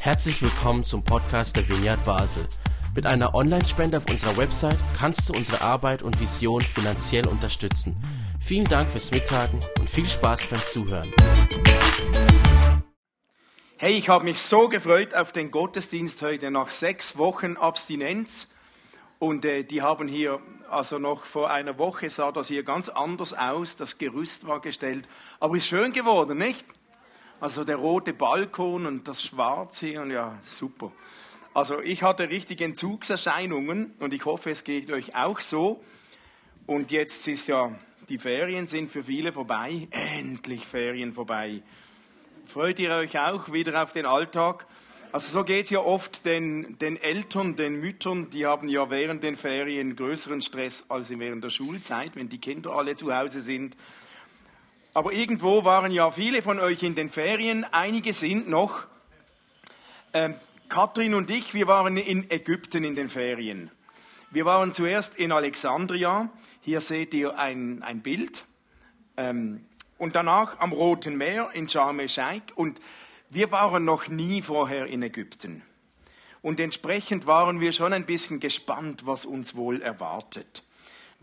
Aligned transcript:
Herzlich 0.00 0.40
willkommen 0.42 0.84
zum 0.84 1.02
Podcast 1.02 1.56
der 1.56 1.68
Vineyard 1.68 2.04
Basel. 2.04 2.46
Mit 2.94 3.06
einer 3.06 3.34
Online-Spende 3.34 3.98
auf 3.98 4.08
unserer 4.08 4.36
Website 4.36 4.78
kannst 4.98 5.28
du 5.28 5.34
unsere 5.34 5.60
Arbeit 5.60 6.02
und 6.02 6.20
Vision 6.20 6.62
finanziell 6.62 7.26
unterstützen. 7.26 7.96
Vielen 8.40 8.66
Dank 8.66 8.88
fürs 8.90 9.10
Mittagen 9.10 9.60
und 9.78 9.90
viel 9.90 10.08
Spaß 10.08 10.46
beim 10.46 10.64
Zuhören. 10.64 11.12
Hey, 13.78 13.98
ich 13.98 14.08
habe 14.08 14.24
mich 14.24 14.40
so 14.40 14.68
gefreut 14.68 15.14
auf 15.14 15.32
den 15.32 15.50
Gottesdienst 15.50 16.22
heute 16.22 16.50
nach 16.50 16.70
sechs 16.70 17.18
Wochen 17.18 17.56
Abstinenz. 17.56 18.50
Und 19.18 19.44
äh, 19.44 19.64
die 19.64 19.82
haben 19.82 20.08
hier, 20.08 20.40
also 20.70 20.98
noch 20.98 21.24
vor 21.24 21.50
einer 21.50 21.78
Woche 21.78 22.08
sah 22.08 22.32
das 22.32 22.48
hier 22.48 22.62
ganz 22.62 22.88
anders 22.88 23.34
aus. 23.34 23.76
Das 23.76 23.98
Gerüst 23.98 24.46
war 24.46 24.60
gestellt. 24.60 25.08
Aber 25.40 25.56
ist 25.56 25.66
schön 25.66 25.92
geworden, 25.92 26.38
nicht? 26.38 26.64
Also 27.38 27.64
der 27.64 27.76
rote 27.76 28.14
Balkon 28.14 28.86
und 28.86 29.06
das 29.06 29.22
Schwarz 29.22 29.80
hier, 29.80 30.00
und 30.00 30.10
ja, 30.10 30.38
super. 30.42 30.90
Also 31.52 31.80
ich 31.82 32.02
hatte 32.02 32.30
richtig 32.30 32.62
Entzugserscheinungen 32.62 33.92
und 33.98 34.14
ich 34.14 34.24
hoffe, 34.24 34.50
es 34.50 34.64
geht 34.64 34.90
euch 34.90 35.14
auch 35.14 35.40
so. 35.40 35.82
Und 36.66 36.90
jetzt 36.90 37.28
ist 37.28 37.46
ja, 37.48 37.74
die 38.08 38.18
Ferien 38.18 38.66
sind 38.66 38.90
für 38.90 39.04
viele 39.04 39.34
vorbei. 39.34 39.86
Endlich 39.90 40.66
Ferien 40.66 41.12
vorbei. 41.12 41.62
Freut 42.46 42.78
ihr 42.78 42.90
euch 42.92 43.18
auch 43.18 43.52
wieder 43.52 43.82
auf 43.82 43.92
den 43.92 44.06
Alltag? 44.06 44.66
Also 45.12 45.30
so 45.30 45.44
geht 45.44 45.66
es 45.66 45.70
ja 45.70 45.80
oft 45.80 46.24
den, 46.24 46.78
den 46.78 46.96
Eltern, 46.96 47.54
den 47.54 47.80
Müttern, 47.80 48.30
die 48.30 48.46
haben 48.46 48.68
ja 48.68 48.88
während 48.88 49.22
den 49.22 49.36
Ferien 49.36 49.94
größeren 49.94 50.40
Stress 50.40 50.86
als 50.88 51.10
während 51.10 51.44
der 51.44 51.50
Schulzeit, 51.50 52.16
wenn 52.16 52.28
die 52.28 52.38
Kinder 52.38 52.72
alle 52.72 52.94
zu 52.94 53.14
Hause 53.14 53.40
sind 53.42 53.76
aber 54.96 55.12
irgendwo 55.12 55.62
waren 55.66 55.92
ja 55.92 56.10
viele 56.10 56.40
von 56.40 56.58
euch 56.58 56.82
in 56.82 56.94
den 56.94 57.10
Ferien, 57.10 57.64
einige 57.64 58.14
sind 58.14 58.48
noch. 58.48 58.86
Ähm, 60.14 60.36
Katrin 60.70 61.12
und 61.12 61.28
ich, 61.28 61.52
wir 61.52 61.66
waren 61.66 61.98
in 61.98 62.30
Ägypten 62.30 62.82
in 62.82 62.96
den 62.96 63.10
Ferien. 63.10 63.70
Wir 64.30 64.46
waren 64.46 64.72
zuerst 64.72 65.16
in 65.16 65.32
Alexandria, 65.32 66.30
hier 66.62 66.80
seht 66.80 67.12
ihr 67.12 67.38
ein, 67.38 67.82
ein 67.82 68.00
Bild, 68.00 68.46
ähm, 69.18 69.66
und 69.98 70.16
danach 70.16 70.60
am 70.60 70.72
Roten 70.72 71.18
Meer 71.18 71.50
in 71.52 71.68
Sharm 71.68 72.00
el-Sheikh. 72.00 72.54
Und 72.54 72.80
wir 73.28 73.52
waren 73.52 73.84
noch 73.84 74.08
nie 74.08 74.40
vorher 74.40 74.86
in 74.86 75.02
Ägypten. 75.02 75.62
Und 76.40 76.58
entsprechend 76.58 77.26
waren 77.26 77.60
wir 77.60 77.72
schon 77.72 77.92
ein 77.92 78.06
bisschen 78.06 78.40
gespannt, 78.40 79.04
was 79.04 79.26
uns 79.26 79.56
wohl 79.56 79.82
erwartet. 79.82 80.62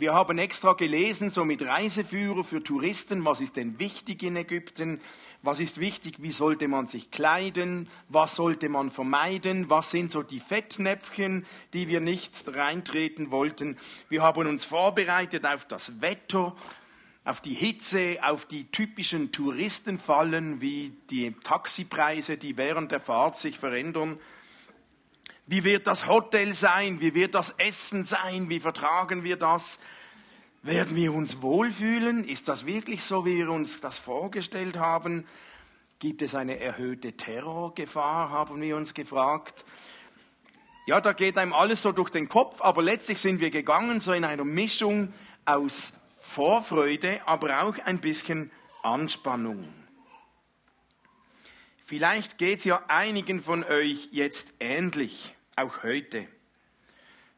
Wir 0.04 0.14
haben 0.14 0.38
extra 0.38 0.74
gelesen, 0.74 1.30
so 1.30 1.46
mit 1.46 1.62
Reiseführer 1.62 2.44
für 2.44 2.62
Touristen, 2.62 3.24
was 3.24 3.40
ist 3.40 3.56
denn 3.56 3.80
wichtig 3.80 4.22
in 4.22 4.36
Ägypten, 4.36 5.00
was 5.44 5.62
ist 5.62 5.80
wichtig, 5.80 6.16
wie 6.18 6.32
sollte 6.32 6.68
man 6.68 6.88
sich 6.88 7.10
kleiden, 7.10 7.88
was 8.10 8.36
sollte 8.36 8.68
man 8.68 8.92
vermeiden, 8.92 9.70
was 9.70 9.92
sind 9.92 10.12
so 10.12 10.22
die 10.22 10.42
Fettnäpfchen, 10.42 11.46
die 11.72 11.88
wir 11.88 12.02
nicht 12.02 12.44
reintreten 12.54 13.32
wollten. 13.32 13.78
Wir 14.10 14.24
haben 14.24 14.46
uns 14.46 14.66
vorbereitet 14.66 15.46
auf 15.46 15.64
das 15.70 16.02
Wetter, 16.02 16.54
auf 17.24 17.40
die 17.40 17.54
Hitze, 17.54 18.18
auf 18.24 18.46
die 18.46 18.66
typischen 18.66 19.32
Touristenfallen 19.32 20.60
wie 20.60 20.92
die 21.12 21.34
Taxipreise, 21.46 22.36
die 22.36 22.58
während 22.58 22.92
der 22.92 23.00
Fahrt 23.00 23.38
sich 23.38 23.58
verändern. 23.58 24.20
Wie 25.46 25.64
wird 25.64 25.88
das 25.88 26.08
Hotel 26.08 26.54
sein? 26.54 27.02
Wie 27.02 27.14
wird 27.14 27.36
das 27.36 27.52
Essen 27.52 28.04
sein? 28.04 28.50
Wie 28.50 28.60
vertragen 28.60 29.24
wir 29.24 29.36
das? 29.36 29.80
Werden 30.62 30.96
wir 30.96 31.14
uns 31.14 31.42
wohlfühlen? 31.42 32.24
Ist 32.24 32.48
das 32.48 32.66
wirklich 32.66 33.04
so, 33.04 33.26
wie 33.26 33.38
wir 33.38 33.50
uns 33.50 33.82
das 33.82 34.00
vorgestellt 34.00 34.78
haben? 34.78 35.28
Gibt 36.00 36.22
es 36.22 36.36
eine 36.36 36.60
erhöhte 36.60 37.14
Terrorgefahr, 37.14 38.30
haben 38.30 38.62
wir 38.62 38.78
uns 38.78 38.94
gefragt. 38.94 39.66
Ja, 40.86 41.02
da 41.02 41.14
geht 41.14 41.38
einem 41.38 41.54
alles 41.54 41.82
so 41.82 41.92
durch 41.92 42.10
den 42.10 42.30
Kopf, 42.30 42.62
aber 42.62 42.82
letztlich 42.82 43.20
sind 43.20 43.40
wir 43.40 43.52
gegangen, 43.52 44.00
so 44.00 44.14
in 44.14 44.26
einer 44.26 44.44
Mischung 44.44 45.14
aus 45.46 45.94
Vorfreude, 46.20 47.22
aber 47.26 47.64
auch 47.64 47.78
ein 47.86 48.00
bisschen 48.00 48.52
Anspannung. 48.82 49.68
Vielleicht 51.86 52.38
geht 52.38 52.60
es 52.60 52.64
ja 52.66 52.82
einigen 52.88 53.44
von 53.44 53.64
euch 53.64 54.10
jetzt 54.12 54.54
ähnlich, 54.60 55.33
auch 55.56 55.84
heute. 55.84 56.28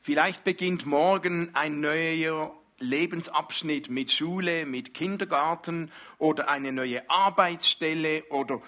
Vielleicht 0.01 0.43
beginnt 0.43 0.85
morgen 0.85 1.53
ein 1.55 1.79
neuer 1.79 2.55
Lebensabschnitt 2.79 3.89
mit 3.89 4.11
Schule, 4.11 4.65
mit 4.65 4.93
Kindergarten 4.93 5.91
oder 6.17 6.49
eine 6.49 6.71
neue 6.71 7.09
Arbeitsstelle 7.09 8.23
oder 8.29 8.61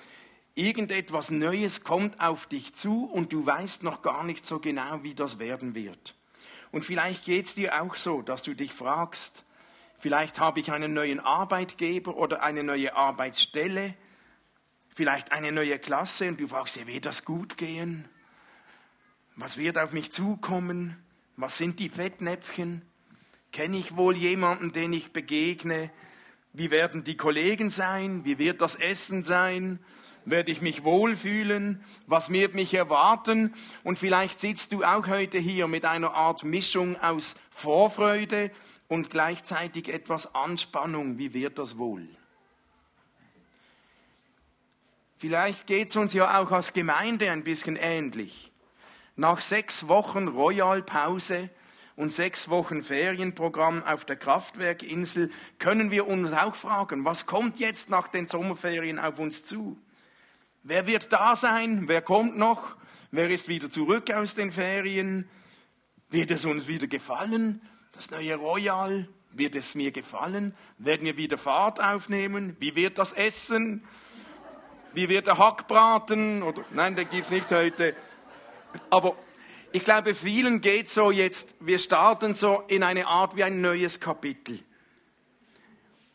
irgendetwas 0.55 1.29
Neues 1.29 1.83
kommt 1.83 2.19
auf 2.19 2.47
dich 2.47 2.73
zu 2.73 3.05
und 3.05 3.33
du 3.33 3.45
weißt 3.45 3.83
noch 3.83 4.01
gar 4.01 4.23
nicht 4.23 4.45
so 4.45 4.59
genau, 4.59 5.03
wie 5.03 5.13
das 5.13 5.39
werden 5.39 5.75
wird. 5.75 6.15
Und 6.71 6.83
vielleicht 6.83 7.25
geht 7.25 7.45
es 7.45 7.55
dir 7.55 7.81
auch 7.81 7.95
so, 7.95 8.21
dass 8.21 8.43
du 8.43 8.53
dich 8.53 8.73
fragst, 8.73 9.45
vielleicht 9.99 10.39
habe 10.39 10.59
ich 10.59 10.71
einen 10.71 10.93
neuen 10.93 11.19
Arbeitgeber 11.19 12.17
oder 12.17 12.41
eine 12.41 12.63
neue 12.63 12.95
Arbeitsstelle 12.95 13.93
vielleicht 14.97 15.31
eine 15.31 15.51
neue 15.51 15.77
Klasse 15.77 16.27
und 16.27 16.39
du 16.39 16.47
fragst 16.47 16.75
dir, 16.75 16.87
wird 16.87 17.05
das 17.05 17.23
gut 17.23 17.55
gehen? 17.55 18.09
Was 19.37 19.57
wird 19.57 19.77
auf 19.77 19.91
mich 19.91 20.11
zukommen? 20.11 20.97
Was 21.35 21.59
sind 21.59 21.79
die 21.79 21.89
Fettnäpfchen? 21.89 22.81
Kenne 23.51 23.77
ich 23.77 23.95
wohl 23.95 24.17
jemanden, 24.17 24.73
den 24.73 24.91
ich 24.93 25.13
begegne? 25.13 25.91
Wie 26.53 26.71
werden 26.71 27.03
die 27.03 27.17
Kollegen 27.17 27.69
sein? 27.69 28.25
Wie 28.25 28.39
wird 28.39 28.61
das 28.61 28.73
Essen 28.73 29.23
sein? 29.23 29.77
Werde 30.25 30.51
ich 30.51 30.61
mich 30.61 30.83
wohlfühlen? 30.83 31.83
Was 32.07 32.31
wird 32.31 32.55
mich 32.55 32.73
erwarten? 32.73 33.53
Und 33.83 33.99
vielleicht 33.99 34.39
sitzt 34.39 34.71
du 34.71 34.83
auch 34.83 35.05
heute 35.05 35.37
hier 35.37 35.67
mit 35.67 35.85
einer 35.85 36.15
Art 36.15 36.43
Mischung 36.43 36.99
aus 36.99 37.35
Vorfreude 37.51 38.49
und 38.87 39.11
gleichzeitig 39.11 39.93
etwas 39.93 40.33
Anspannung. 40.33 41.19
Wie 41.19 41.35
wird 41.35 41.59
das 41.59 41.77
wohl? 41.77 42.09
Vielleicht 45.19 45.67
geht 45.67 45.89
es 45.89 45.95
uns 45.95 46.13
ja 46.13 46.39
auch 46.41 46.51
als 46.51 46.73
Gemeinde 46.73 47.29
ein 47.29 47.43
bisschen 47.43 47.75
ähnlich. 47.75 48.51
Nach 49.19 49.41
sechs 49.41 49.87
Wochen 49.87 50.27
Royal-Pause 50.27 51.49
und 51.95 52.13
sechs 52.13 52.49
Wochen 52.49 52.83
Ferienprogramm 52.83 53.83
auf 53.83 54.05
der 54.05 54.15
Kraftwerkinsel 54.15 55.31
können 55.57 55.89
wir 55.89 56.07
uns 56.07 56.33
auch 56.33 56.55
fragen, 56.55 57.03
was 57.03 57.25
kommt 57.25 57.59
jetzt 57.59 57.89
nach 57.89 58.09
den 58.09 58.27
Sommerferien 58.27 58.99
auf 58.99 59.17
uns 59.17 59.43
zu? 59.43 59.75
Wer 60.61 60.85
wird 60.85 61.11
da 61.11 61.35
sein? 61.35 61.87
Wer 61.87 62.03
kommt 62.03 62.37
noch? 62.37 62.77
Wer 63.09 63.27
ist 63.29 63.47
wieder 63.47 63.71
zurück 63.71 64.11
aus 64.11 64.35
den 64.35 64.51
Ferien? 64.51 65.27
Wird 66.11 66.29
es 66.29 66.45
uns 66.45 66.67
wieder 66.67 66.85
gefallen? 66.85 67.59
Das 67.93 68.11
neue 68.11 68.35
Royal? 68.35 69.07
Wird 69.31 69.55
es 69.55 69.73
mir 69.73 69.91
gefallen? 69.91 70.55
Werden 70.77 71.05
wir 71.05 71.17
wieder 71.17 71.39
Fahrt 71.39 71.83
aufnehmen? 71.83 72.55
Wie 72.59 72.75
wird 72.75 72.99
das 72.99 73.13
Essen? 73.13 73.83
Wie 74.93 75.09
wird 75.09 75.25
der 75.25 75.39
Hackbraten? 75.39 76.43
Oder, 76.43 76.63
nein, 76.71 76.95
den 76.95 77.09
gibt 77.09 77.25
es 77.25 77.31
nicht 77.31 77.51
heute. 77.51 77.95
Aber 78.89 79.15
ich 79.71 79.83
glaube, 79.83 80.15
vielen 80.15 80.61
geht 80.61 80.89
so 80.89 81.11
jetzt, 81.11 81.55
wir 81.59 81.79
starten 81.79 82.33
so 82.33 82.63
in 82.67 82.83
eine 82.83 83.07
Art 83.07 83.35
wie 83.35 83.43
ein 83.43 83.61
neues 83.61 83.99
Kapitel. 83.99 84.59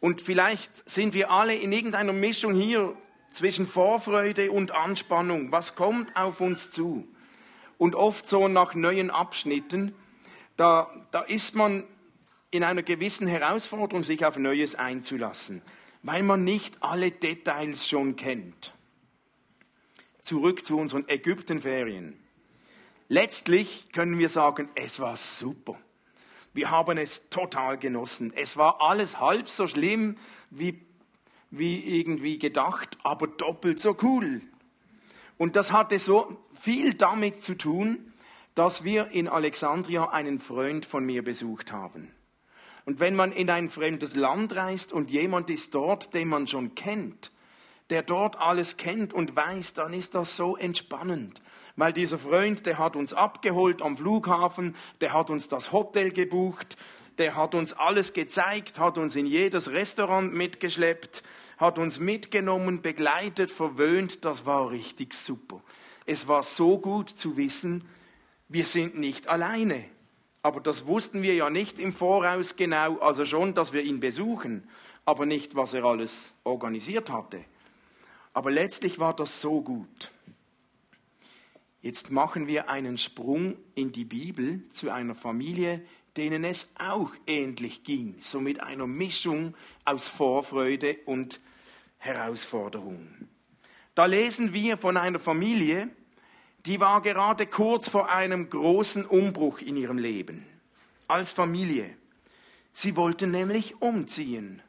Und 0.01 0.21
vielleicht 0.21 0.89
sind 0.89 1.15
wir 1.15 1.31
alle 1.31 1.55
in 1.55 1.73
irgendeiner 1.73 2.13
Mischung 2.13 2.55
hier 2.55 2.97
zwischen 3.29 3.67
Vorfreude 3.67 4.51
und 4.51 4.75
Anspannung. 4.75 5.53
Was 5.53 5.77
kommt 5.77 6.17
auf 6.17 6.41
uns 6.41 6.71
zu? 6.71 7.07
Und 7.79 7.95
oft 7.95 8.27
so 8.27 8.49
nach 8.49 8.75
neuen 8.75 9.11
Abschnitten, 9.11 9.95
da, 10.57 10.91
da 11.13 11.23
ist 11.23 11.55
man 11.55 11.85
in 12.51 12.65
einer 12.65 12.83
gewissen 12.83 13.27
Herausforderung, 13.27 14.05
sich 14.05 14.27
auf 14.27 14.37
Neues 14.37 14.75
einzulassen 14.75 15.63
weil 16.03 16.23
man 16.23 16.45
nicht 16.45 16.83
alle 16.83 17.11
Details 17.11 17.89
schon 17.89 18.17
kennt. 18.17 18.73
Zurück 20.21 20.65
zu 20.67 20.79
unseren 20.79 21.09
Ägyptenferien. 21.09 22.19
Letztlich 23.13 23.93
können 23.93 24.19
wir 24.19 24.31
sagen, 24.31 24.71
es 24.75 24.99
war 24.99 25.19
super. 25.19 25.79
Wir 26.55 26.71
haben 26.71 26.97
es 26.97 27.29
total 27.29 27.77
genossen. 27.77 28.33
Es 28.35 28.57
war 28.57 28.81
alles 28.81 29.21
halb 29.21 29.51
so 29.51 29.69
schlimm 29.69 30.17
wie, 30.49 30.81
wie 31.51 32.01
irgendwie 32.01 32.39
gedacht, 32.39 32.97
aber 33.03 33.27
doppelt 33.27 33.81
so 33.81 33.95
cool. 34.01 34.41
Und 35.37 35.57
das 35.57 35.73
hatte 35.73 35.99
so 35.99 36.39
viel 36.59 36.95
damit 36.95 37.43
zu 37.43 37.55
tun, 37.55 38.15
dass 38.55 38.83
wir 38.83 39.09
in 39.09 39.29
Alexandria 39.29 40.09
einen 40.09 40.41
Freund 40.41 40.87
von 40.87 41.05
mir 41.05 41.23
besucht 41.23 41.71
haben. 41.71 42.11
Und 42.87 42.99
wenn 42.99 43.15
man 43.15 43.33
in 43.33 43.51
ein 43.51 43.69
fremdes 43.69 44.17
Land 44.17 44.57
reist 44.57 44.91
und 44.91 45.11
jemand 45.11 45.51
ist 45.51 45.75
dort, 45.75 46.15
den 46.15 46.29
man 46.29 46.49
schon 46.49 46.75
kennt, 46.75 47.31
der 47.93 48.03
dort 48.03 48.41
alles 48.41 48.79
kennt 48.79 49.13
und 49.13 49.37
weiß, 49.37 49.75
dann 49.75 49.93
ist 49.93 50.15
das 50.15 50.35
so 50.35 50.57
entspannend. 50.57 51.43
Weil 51.77 51.93
dieser 51.93 52.19
Freund, 52.19 52.65
der 52.65 52.79
hat 52.79 52.97
uns 52.97 53.13
abgeholt 53.13 53.83
am 53.83 53.99
Flughafen, 53.99 54.75
der 55.03 55.13
hat 55.13 55.29
uns 55.29 55.49
das 55.49 55.73
Hotel 55.73 56.11
gebucht, 56.11 56.79
der 57.19 57.37
hat 57.37 57.55
uns 57.55 57.75
alles 57.75 58.15
gezeigt, 58.15 58.79
hat 58.79 58.97
uns 58.97 59.15
in 59.15 59.27
jedes 59.27 59.71
Restaurant 59.73 60.33
mitgeschleppt, 60.33 61.23
hat 61.59 61.79
uns 61.79 61.99
mitgenommen, 61.99 62.81
begleitet, 62.81 63.51
verwöhnt. 63.51 64.25
Das 64.25 64.47
war 64.47 64.71
richtig 64.71 65.13
super. 65.13 65.61
Es 66.07 66.27
war 66.27 66.43
so 66.43 66.79
gut 66.79 67.11
zu 67.11 67.37
wissen, 67.37 67.87
wir 68.49 68.65
sind 68.65 68.99
nicht 68.99 69.29
alleine. 69.29 69.85
Aber 70.43 70.61
das 70.61 70.87
wussten 70.87 71.21
wir 71.21 71.35
ja 71.35 71.51
nicht 71.51 71.79
im 71.79 71.93
Voraus 71.93 72.57
genau, 72.57 72.99
also 73.01 73.27
schon, 73.27 73.55
dass 73.55 73.75
wir 73.75 73.83
ihn 73.83 74.01
besuchen, 74.01 74.67
aber 75.05 75.27
nicht, 75.27 75.57
was 75.57 75.75
er 75.75 75.85
alles 75.85 76.33
organisiert 76.43 77.11
hatte. 77.11 77.45
Aber 78.33 78.51
letztlich 78.51 78.99
war 78.99 79.15
das 79.15 79.41
so 79.41 79.61
gut. 79.61 80.11
Jetzt 81.81 82.11
machen 82.11 82.47
wir 82.47 82.71
einen 82.71 82.97
Sprung 82.97 83.57
in 83.75 83.93
die 83.93 84.05
Bibel 84.05 84.63
zu 84.71 84.91
einer 84.91 85.15
Familie, 85.15 85.85
denen 86.17 86.45
es 86.45 86.73
auch 86.79 87.11
ähnlich 87.27 87.85
ging, 87.85 88.17
so 88.21 88.41
mit 88.41 88.61
einer 88.61 88.87
Mischung 88.87 89.55
aus 89.85 90.09
Vorfreude 90.09 90.99
und 91.07 91.41
Herausforderung. 91.99 93.29
Da 93.95 94.07
lesen 94.07 94.53
wir 94.53 94.79
von 94.79 94.97
einer 94.97 95.19
Familie, 95.19 95.89
die 96.67 96.81
war 96.81 97.03
gerade 97.03 97.47
kurz 97.47 97.89
vor 97.89 98.11
einem 98.11 98.49
großen 98.49 99.05
Umbruch 99.05 99.61
in 99.61 99.77
ihrem 99.77 99.99
Leben, 99.99 100.47
als 101.09 101.33
Familie. 101.33 101.97
Sie 102.73 102.97
wollten 102.97 103.31
nämlich 103.33 103.83
umziehen. 103.83 104.63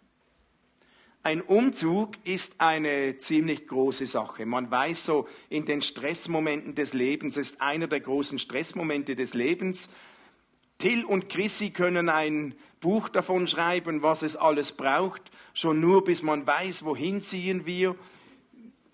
Ein 1.25 1.41
Umzug 1.41 2.15
ist 2.25 2.59
eine 2.59 3.15
ziemlich 3.15 3.65
große 3.65 4.07
Sache. 4.07 4.45
Man 4.45 4.69
weiß 4.69 5.05
so, 5.05 5.25
in 5.49 5.63
den 5.63 5.81
Stressmomenten 5.81 6.75
des 6.75 6.93
Lebens 6.93 7.37
ist 7.37 7.61
einer 7.61 7.87
der 7.87 8.01
großen 8.01 8.39
Stressmomente 8.39 9.15
des 9.15 9.33
Lebens. 9.33 9.89
Till 10.79 11.05
und 11.05 11.29
Chrissy 11.29 11.69
können 11.69 12.09
ein 12.09 12.55
Buch 12.81 13.07
davon 13.07 13.47
schreiben, 13.47 14.01
was 14.01 14.21
es 14.21 14.35
alles 14.35 14.73
braucht, 14.73 15.31
schon 15.53 15.79
nur 15.79 16.03
bis 16.03 16.23
man 16.23 16.45
weiß, 16.45 16.83
wohin 16.83 17.21
ziehen 17.21 17.65
wir. 17.65 17.95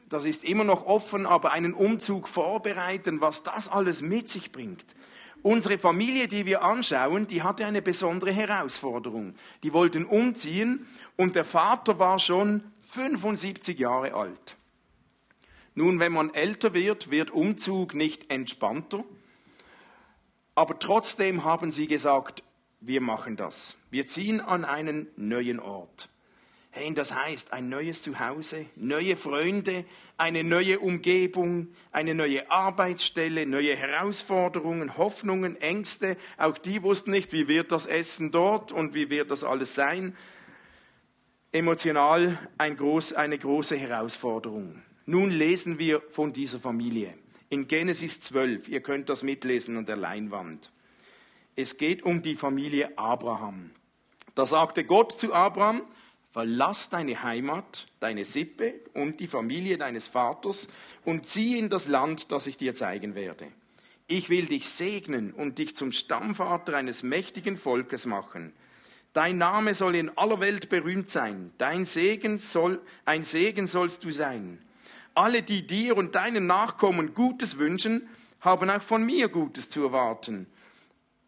Das 0.07 0.23
ist 0.23 0.43
immer 0.43 0.63
noch 0.63 0.85
offen, 0.85 1.25
aber 1.25 1.51
einen 1.51 1.73
Umzug 1.73 2.27
vorbereiten, 2.27 3.21
was 3.21 3.41
das 3.41 3.67
alles 3.67 4.03
mit 4.03 4.29
sich 4.29 4.51
bringt. 4.51 4.85
Unsere 5.41 5.77
Familie, 5.77 6.27
die 6.27 6.45
wir 6.45 6.63
anschauen, 6.63 7.27
die 7.27 7.43
hatte 7.43 7.65
eine 7.65 7.81
besondere 7.81 8.31
Herausforderung. 8.31 9.35
Die 9.63 9.71
wollten 9.71 10.05
umziehen 10.05 10.85
und 11.15 11.35
der 11.35 11.45
Vater 11.45 11.97
war 11.97 12.19
schon 12.19 12.63
75 12.89 13.79
Jahre 13.79 14.13
alt. 14.13 14.57
Nun, 15.75 15.99
wenn 15.99 16.11
man 16.11 16.33
älter 16.33 16.73
wird, 16.73 17.09
wird 17.09 17.31
Umzug 17.31 17.93
nicht 17.93 18.29
entspannter. 18.31 19.05
Aber 20.55 20.77
trotzdem 20.77 21.45
haben 21.45 21.71
sie 21.71 21.87
gesagt, 21.87 22.43
wir 22.81 22.99
machen 22.99 23.37
das. 23.37 23.77
Wir 23.89 24.05
ziehen 24.07 24.41
an 24.41 24.65
einen 24.65 25.07
neuen 25.15 25.59
Ort. 25.59 26.09
Hey, 26.71 26.93
das 26.93 27.15
heißt 27.15 27.51
ein 27.51 27.67
neues 27.67 28.03
Zuhause, 28.03 28.67
neue 28.75 29.17
Freunde, 29.17 29.85
eine 30.17 30.43
neue 30.43 30.79
Umgebung, 30.79 31.69
eine 31.91 32.13
neue 32.13 32.49
Arbeitsstelle, 32.51 33.47
neue 33.47 33.75
Herausforderungen, 33.75 34.95
Hoffnungen, 34.95 35.55
Ängste. 35.57 36.15
Auch 36.37 36.59
die 36.59 36.83
wussten 36.83 37.09
nicht, 37.09 37.33
wie 37.33 37.47
wird 37.47 37.71
das 37.71 37.87
Essen 37.87 38.31
dort 38.31 38.71
und 38.71 38.93
wie 38.93 39.09
wird 39.09 39.31
das 39.31 39.43
alles 39.43 39.73
sein. 39.73 40.15
Emotional 41.51 42.37
ein 42.59 42.77
groß, 42.77 43.13
eine 43.13 43.39
große 43.39 43.75
Herausforderung. 43.75 44.83
Nun 45.07 45.31
lesen 45.31 45.79
wir 45.79 46.03
von 46.11 46.33
dieser 46.33 46.59
Familie 46.59 47.15
in 47.49 47.67
Genesis 47.67 48.21
12. 48.21 48.67
Ihr 48.67 48.81
könnt 48.81 49.09
das 49.09 49.23
mitlesen 49.23 49.75
an 49.75 49.87
der 49.87 49.97
Leinwand. 49.97 50.71
Es 51.55 51.77
geht 51.77 52.03
um 52.03 52.21
die 52.21 52.35
Familie 52.35 52.95
Abraham. 52.95 53.71
Da 54.35 54.45
sagte 54.45 54.83
Gott 54.83 55.17
zu 55.17 55.33
Abraham, 55.33 55.81
Verlass 56.31 56.89
deine 56.89 57.23
Heimat, 57.23 57.87
deine 57.99 58.23
Sippe 58.23 58.75
und 58.93 59.19
die 59.19 59.27
Familie 59.27 59.77
deines 59.77 60.07
Vaters 60.07 60.67
und 61.03 61.27
zieh 61.27 61.57
in 61.57 61.69
das 61.69 61.87
Land, 61.87 62.31
das 62.31 62.45
ich 62.45 62.57
dir 62.57 62.75
zeigen 62.75 63.15
werde. 63.15 63.47
Ich 64.07 64.29
will 64.29 64.45
dich 64.45 64.69
segnen 64.69 65.33
und 65.33 65.57
dich 65.57 65.75
zum 65.75 65.91
Stammvater 65.91 66.75
eines 66.75 67.01
mächtigen 67.01 67.57
Volkes 67.57 68.05
machen. 68.05 68.53
Dein 69.13 69.37
Name 69.37 69.73
soll 69.73 69.95
in 69.95 70.15
aller 70.17 70.39
Welt 70.39 70.69
berühmt 70.69 71.09
sein. 71.09 71.51
Dein 71.57 71.83
Segen 71.85 72.37
soll, 72.37 72.79
ein 73.05 73.23
Segen 73.23 73.65
sollst 73.65 74.03
du 74.03 74.11
sein. 74.11 74.59
Alle, 75.15 75.41
die 75.41 75.65
dir 75.65 75.97
und 75.97 76.13
deinen 76.13 76.45
Nachkommen 76.45 77.15
Gutes 77.15 77.57
wünschen, 77.57 78.07
haben 78.39 78.69
auch 78.69 78.83
von 78.83 79.03
mir 79.03 79.29
Gutes 79.29 79.69
zu 79.69 79.83
erwarten. 79.83 80.45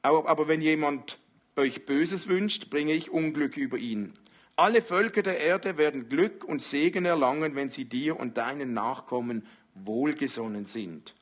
Aber 0.04 0.48
wenn 0.48 0.62
jemand 0.62 1.18
euch 1.56 1.86
Böses 1.86 2.28
wünscht, 2.28 2.70
bringe 2.70 2.94
ich 2.94 3.12
Unglück 3.12 3.58
über 3.58 3.78
ihn. 3.78 4.14
Alle 4.56 4.82
Völker 4.82 5.24
der 5.24 5.40
Erde 5.40 5.78
werden 5.78 6.10
Glück 6.10 6.44
und 6.44 6.62
Segen 6.62 7.06
erlangen, 7.06 7.56
wenn 7.56 7.70
sie 7.70 7.86
dir 7.86 8.20
und 8.20 8.38
deinen 8.38 8.74
Nachkommen 8.74 9.48
wohlgesonnen 9.74 10.66
sind. 10.66 11.16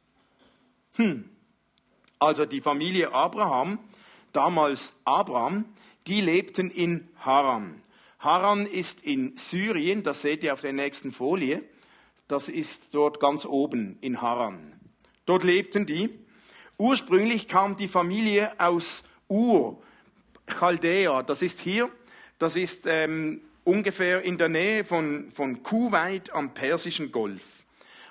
Hm. 0.95 1.29
Also 2.17 2.45
die 2.45 2.61
Familie 2.61 3.13
Abraham, 3.13 3.79
damals 4.33 4.93
Abraham, 5.05 5.65
die 6.07 6.21
lebten 6.21 6.69
in 6.69 7.07
Haran. 7.19 7.81
Haran 8.19 8.65
ist 8.65 9.01
in 9.01 9.37
Syrien, 9.37 10.03
das 10.03 10.21
seht 10.21 10.43
ihr 10.43 10.53
auf 10.53 10.61
der 10.61 10.73
nächsten 10.73 11.11
Folie. 11.11 11.63
Das 12.27 12.49
ist 12.49 12.93
dort 12.93 13.19
ganz 13.19 13.45
oben 13.45 13.97
in 14.01 14.21
Haran. 14.21 14.73
Dort 15.25 15.43
lebten 15.43 15.85
die. 15.85 16.09
Ursprünglich 16.77 17.47
kam 17.47 17.77
die 17.77 17.87
Familie 17.87 18.59
aus 18.59 19.03
Ur, 19.27 19.81
Chaldea. 20.47 21.23
Das 21.23 21.41
ist 21.41 21.61
hier 21.61 21.89
das 22.39 22.55
ist 22.55 22.85
ähm, 22.87 23.41
ungefähr 23.63 24.23
in 24.23 24.37
der 24.37 24.49
Nähe 24.49 24.83
von, 24.83 25.31
von 25.31 25.61
Kuwait 25.61 26.31
am 26.31 26.53
Persischen 26.53 27.11
Golf. 27.11 27.43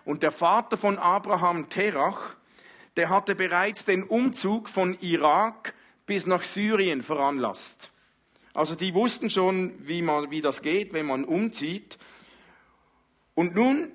Und 0.05 0.23
der 0.23 0.31
Vater 0.31 0.77
von 0.77 0.99
Abraham, 0.99 1.69
Terach, 1.69 2.37
der 2.97 3.09
hatte 3.09 3.35
bereits 3.35 3.85
den 3.85 4.05
Umzug 4.05 4.69
von 4.69 4.99
Irak 5.01 5.75
bis 6.07 6.27
nach 6.27 6.43
Syrien 6.43 7.03
veranlasst. 7.03 7.91
Also 8.55 8.75
die 8.75 8.95
wussten 8.95 9.31
schon, 9.31 9.87
wie, 9.87 10.03
man, 10.03 10.31
wie 10.31 10.41
das 10.41 10.63
geht, 10.63 10.93
wenn 10.93 11.07
man 11.07 11.25
umzieht. 11.25 11.99
Und 13.35 13.55
nun 13.55 13.93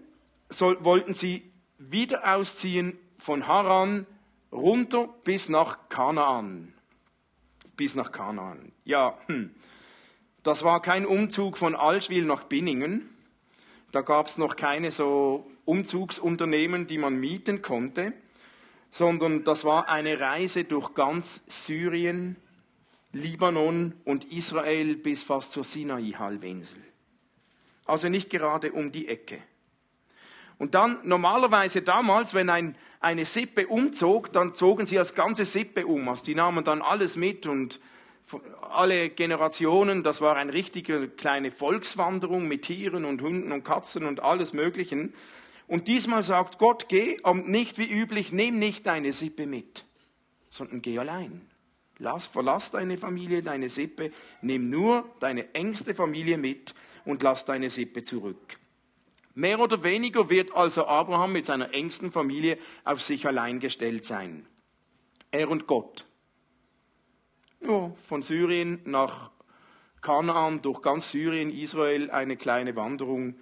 soll, 0.50 0.84
wollten 0.84 1.14
sie 1.14 1.52
wieder 1.78 2.36
ausziehen 2.36 2.98
von 3.18 3.48
Haran 3.48 4.06
runter 4.52 5.10
bis 5.24 5.50
nach 5.50 5.90
Kanaan. 5.90 6.74
Bis 7.76 7.96
nach 7.96 8.12
Kanaan. 8.12 8.72
Ja, 8.86 9.18
hm. 9.28 9.54
Das 10.44 10.64
war 10.64 10.82
kein 10.82 11.06
Umzug 11.06 11.58
von 11.58 11.74
Allschwil 11.74 12.26
nach 12.26 12.44
Binningen. 12.44 13.10
Da 13.94 14.02
gab 14.02 14.28
es 14.28 14.38
noch 14.38 14.58
keine 14.58 14.92
so 14.92 15.50
Umzugsunternehmen, 15.64 16.86
die 16.86 16.98
man 16.98 17.16
mieten 17.16 17.62
konnte, 17.62 18.12
sondern 18.92 19.46
das 19.46 19.64
war 19.64 19.88
eine 19.88 20.20
Reise 20.20 20.66
durch 20.66 20.94
ganz 20.96 21.44
Syrien, 21.48 22.36
Libanon 23.14 23.94
und 24.04 24.26
Israel 24.34 24.96
bis 24.98 25.24
fast 25.24 25.54
zur 25.54 25.64
Sinai-Halbinsel. 25.64 26.82
Also 27.86 28.10
nicht 28.10 28.30
gerade 28.30 28.74
um 28.74 28.92
die 28.92 29.08
Ecke. 29.08 29.40
Und 30.58 30.76
dann 30.76 31.00
normalerweise 31.04 31.82
damals, 31.82 32.34
wenn 32.34 32.50
ein, 32.50 32.76
eine 33.00 33.26
Sippe 33.26 33.68
umzog, 33.68 34.34
dann 34.34 34.54
zogen 34.54 34.88
sie 34.88 35.00
als 35.00 35.14
ganze 35.14 35.46
Sippe 35.46 35.86
um. 35.86 36.10
Also 36.10 36.26
die 36.26 36.36
nahmen 36.36 36.64
dann 36.64 36.82
alles 36.82 37.16
mit 37.16 37.46
und 37.46 37.80
alle 38.62 39.10
Generationen, 39.10 40.04
das 40.04 40.22
war 40.22 40.36
eine 40.36 40.54
richtige 40.54 41.08
kleine 41.08 41.52
Volkswanderung 41.52 42.48
mit 42.48 42.64
Tieren 42.64 43.06
und 43.06 43.22
Hunden 43.22 43.52
und 43.52 43.64
Katzen 43.64 44.06
und 44.06 44.22
alles 44.22 44.54
Möglichen. 44.54 45.14
Und 45.68 45.88
diesmal 45.88 46.24
sagt 46.24 46.58
Gott, 46.58 46.90
geh, 46.90 47.20
und 47.22 47.50
nicht 47.50 47.78
wie 47.78 47.92
üblich, 47.92 48.32
nimm 48.32 48.60
nicht 48.60 48.86
deine 48.86 49.14
Sippe 49.14 49.46
mit, 49.46 49.86
sondern 50.50 50.82
geh 50.82 51.00
allein. 51.00 51.42
Lass, 52.00 52.28
verlass 52.28 52.72
deine 52.72 52.98
Familie, 52.98 53.44
deine 53.44 53.70
Sippe, 53.70 54.12
nimm 54.42 54.70
nur 54.70 55.10
deine 55.20 55.54
engste 55.54 55.96
Familie 55.96 56.38
mit 56.38 56.74
und 57.06 57.24
lass 57.24 57.46
deine 57.46 57.70
Sippe 57.70 58.04
zurück. 58.04 58.58
Mehr 59.36 59.60
oder 59.60 59.84
weniger 59.84 60.30
wird 60.30 60.56
also 60.56 60.86
Abraham 60.86 61.34
mit 61.34 61.46
seiner 61.46 61.74
engsten 61.74 62.12
Familie 62.12 62.58
auf 62.84 63.02
sich 63.02 63.26
allein 63.26 63.60
gestellt 63.60 64.06
sein. 64.06 64.46
Er 65.32 65.50
und 65.50 65.66
Gott. 65.66 66.06
Ja, 67.66 67.92
von 68.10 68.24
Syrien 68.24 68.82
nach 68.84 69.32
Kanaan, 70.02 70.62
durch 70.62 70.82
ganz 70.82 71.12
Syrien, 71.12 71.50
Israel, 71.50 72.12
eine 72.12 72.36
kleine 72.36 72.76
Wanderung. 72.76 73.36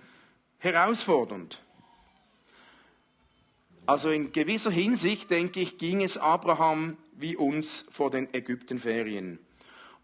Herausfordernd. 0.60 1.64
Also 3.88 4.12
in 4.12 4.32
gewisser 4.32 4.70
Hinsicht, 4.70 5.32
denke 5.32 5.60
ich, 5.60 5.80
ging 5.80 6.04
es 6.04 6.20
Abraham 6.20 6.98
wie 7.14 7.36
uns 7.36 7.88
vor 7.92 8.12
den 8.12 8.32
Ägyptenferien. 8.32 9.40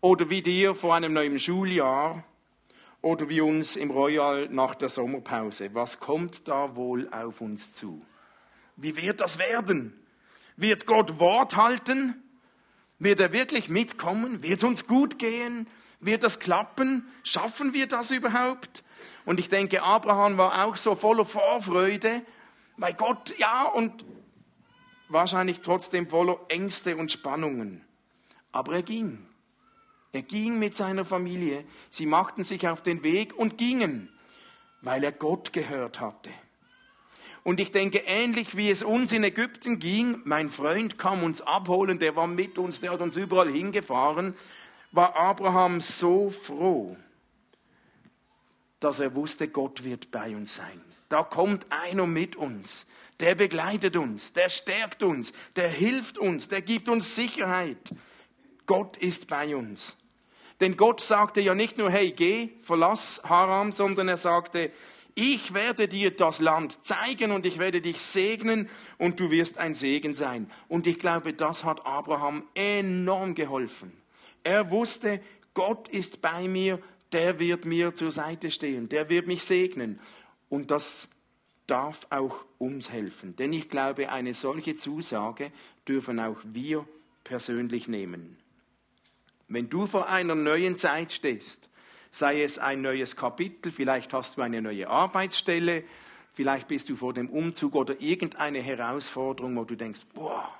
Oder 0.01 0.31
wie 0.31 0.41
dir 0.41 0.73
vor 0.73 0.95
einem 0.95 1.13
neuen 1.13 1.37
Schuljahr. 1.37 2.23
Oder 3.03 3.29
wie 3.29 3.41
uns 3.41 3.75
im 3.75 3.91
Royal 3.91 4.49
nach 4.49 4.73
der 4.73 4.89
Sommerpause. 4.89 5.75
Was 5.75 5.99
kommt 5.99 6.47
da 6.47 6.75
wohl 6.75 7.07
auf 7.13 7.39
uns 7.39 7.75
zu? 7.75 8.03
Wie 8.77 8.97
wird 8.97 9.21
das 9.21 9.37
werden? 9.37 9.93
Wird 10.55 10.87
Gott 10.87 11.19
Wort 11.19 11.55
halten? 11.55 12.23
Wird 12.99 13.19
er 13.19 13.31
wirklich 13.31 13.69
mitkommen? 13.69 14.41
Wird 14.43 14.57
es 14.57 14.63
uns 14.63 14.87
gut 14.87 15.19
gehen? 15.19 15.67
Wird 15.99 16.23
das 16.23 16.39
klappen? 16.39 17.07
Schaffen 17.23 17.73
wir 17.73 17.87
das 17.87 18.11
überhaupt? 18.11 18.83
Und 19.25 19.39
ich 19.39 19.49
denke, 19.49 19.83
Abraham 19.83 20.37
war 20.37 20.65
auch 20.65 20.75
so 20.75 20.95
voller 20.95 21.25
Vorfreude, 21.25 22.21
weil 22.77 22.93
Gott, 22.93 23.37
ja, 23.37 23.63
und 23.63 24.05
wahrscheinlich 25.09 25.61
trotzdem 25.61 26.07
voller 26.09 26.39
Ängste 26.49 26.97
und 26.97 27.11
Spannungen. 27.11 27.83
Aber 28.51 28.73
er 28.73 28.83
ging. 28.83 29.27
Er 30.13 30.21
ging 30.21 30.57
mit 30.57 30.73
seiner 30.73 31.05
Familie. 31.05 31.65
Sie 31.89 32.05
machten 32.05 32.43
sich 32.43 32.67
auf 32.67 32.81
den 32.81 33.03
Weg 33.03 33.35
und 33.37 33.57
gingen, 33.57 34.09
weil 34.81 35.03
er 35.03 35.11
Gott 35.11 35.53
gehört 35.53 35.99
hatte. 35.99 36.31
Und 37.47 37.61
ich 37.61 37.71
denke, 37.71 37.99
ähnlich 37.99 38.57
wie 38.57 38.69
es 38.69 38.83
uns 38.83 39.13
in 39.13 39.23
Ägypten 39.23 39.79
ging, 39.79 40.19
mein 40.25 40.49
Freund 40.49 40.97
kam 40.97 41.23
uns 41.23 41.39
abholen, 41.39 41.97
der 41.97 42.13
war 42.17 42.27
mit 42.27 42.57
uns, 42.57 42.81
der 42.81 42.91
hat 42.91 42.99
uns 42.99 43.15
überall 43.15 43.49
hingefahren, 43.49 44.35
war 44.91 45.15
Abraham 45.15 45.79
so 45.79 46.29
froh, 46.29 46.97
dass 48.81 48.99
er 48.99 49.15
wusste, 49.15 49.47
Gott 49.47 49.85
wird 49.85 50.11
bei 50.11 50.35
uns 50.35 50.55
sein. 50.55 50.81
Da 51.07 51.23
kommt 51.23 51.65
einer 51.69 52.05
mit 52.05 52.35
uns, 52.35 52.85
der 53.21 53.33
begleitet 53.33 53.95
uns, 53.95 54.33
der 54.33 54.49
stärkt 54.49 55.01
uns, 55.01 55.31
der 55.55 55.69
hilft 55.69 56.17
uns, 56.17 56.49
der 56.49 56.61
gibt 56.61 56.89
uns 56.89 57.15
Sicherheit. 57.15 57.77
Gott 58.65 58.97
ist 58.97 59.29
bei 59.29 59.55
uns. 59.55 59.95
Denn 60.59 60.75
Gott 60.75 60.99
sagte 60.99 61.39
ja 61.39 61.55
nicht 61.55 61.77
nur, 61.77 61.91
hey, 61.91 62.11
geh, 62.11 62.49
verlass 62.63 63.21
Haram, 63.23 63.71
sondern 63.71 64.09
er 64.09 64.17
sagte, 64.17 64.69
ich 65.19 65.55
werde 65.55 65.87
dir 65.87 66.11
das 66.11 66.39
Land 66.39 66.85
zeigen 66.85 67.31
und 67.31 67.43
ich 67.47 67.57
werde 67.57 67.81
dich 67.81 67.99
segnen 67.99 68.69
und 68.99 69.19
du 69.19 69.31
wirst 69.31 69.57
ein 69.57 69.73
Segen 69.73 70.13
sein. 70.13 70.47
Und 70.67 70.85
ich 70.85 70.99
glaube, 70.99 71.33
das 71.33 71.63
hat 71.63 71.87
Abraham 71.87 72.43
enorm 72.53 73.33
geholfen. 73.33 73.91
Er 74.43 74.69
wusste, 74.69 75.19
Gott 75.55 75.87
ist 75.87 76.21
bei 76.21 76.47
mir, 76.47 76.79
der 77.13 77.39
wird 77.39 77.65
mir 77.65 77.95
zur 77.95 78.11
Seite 78.11 78.51
stehen, 78.51 78.89
der 78.89 79.09
wird 79.09 79.25
mich 79.25 79.43
segnen. 79.43 79.99
Und 80.49 80.69
das 80.69 81.09
darf 81.65 82.05
auch 82.11 82.45
uns 82.59 82.91
helfen. 82.91 83.35
Denn 83.35 83.53
ich 83.53 83.69
glaube, 83.69 84.09
eine 84.09 84.35
solche 84.35 84.75
Zusage 84.75 85.51
dürfen 85.87 86.19
auch 86.19 86.37
wir 86.43 86.87
persönlich 87.23 87.87
nehmen. 87.87 88.37
Wenn 89.47 89.67
du 89.67 89.87
vor 89.87 90.09
einer 90.09 90.35
neuen 90.35 90.75
Zeit 90.75 91.11
stehst, 91.11 91.71
sei 92.11 92.43
es 92.43 92.57
ein 92.57 92.81
neues 92.81 93.15
Kapitel, 93.15 93.71
vielleicht 93.71 94.13
hast 94.13 94.37
du 94.37 94.41
eine 94.41 94.61
neue 94.61 94.89
Arbeitsstelle, 94.89 95.83
vielleicht 96.33 96.67
bist 96.67 96.89
du 96.89 96.95
vor 96.95 97.13
dem 97.13 97.29
Umzug 97.29 97.75
oder 97.75 97.99
irgendeine 98.01 98.61
Herausforderung, 98.61 99.55
wo 99.55 99.63
du 99.63 99.75
denkst, 99.75 100.01
boah, 100.13 100.51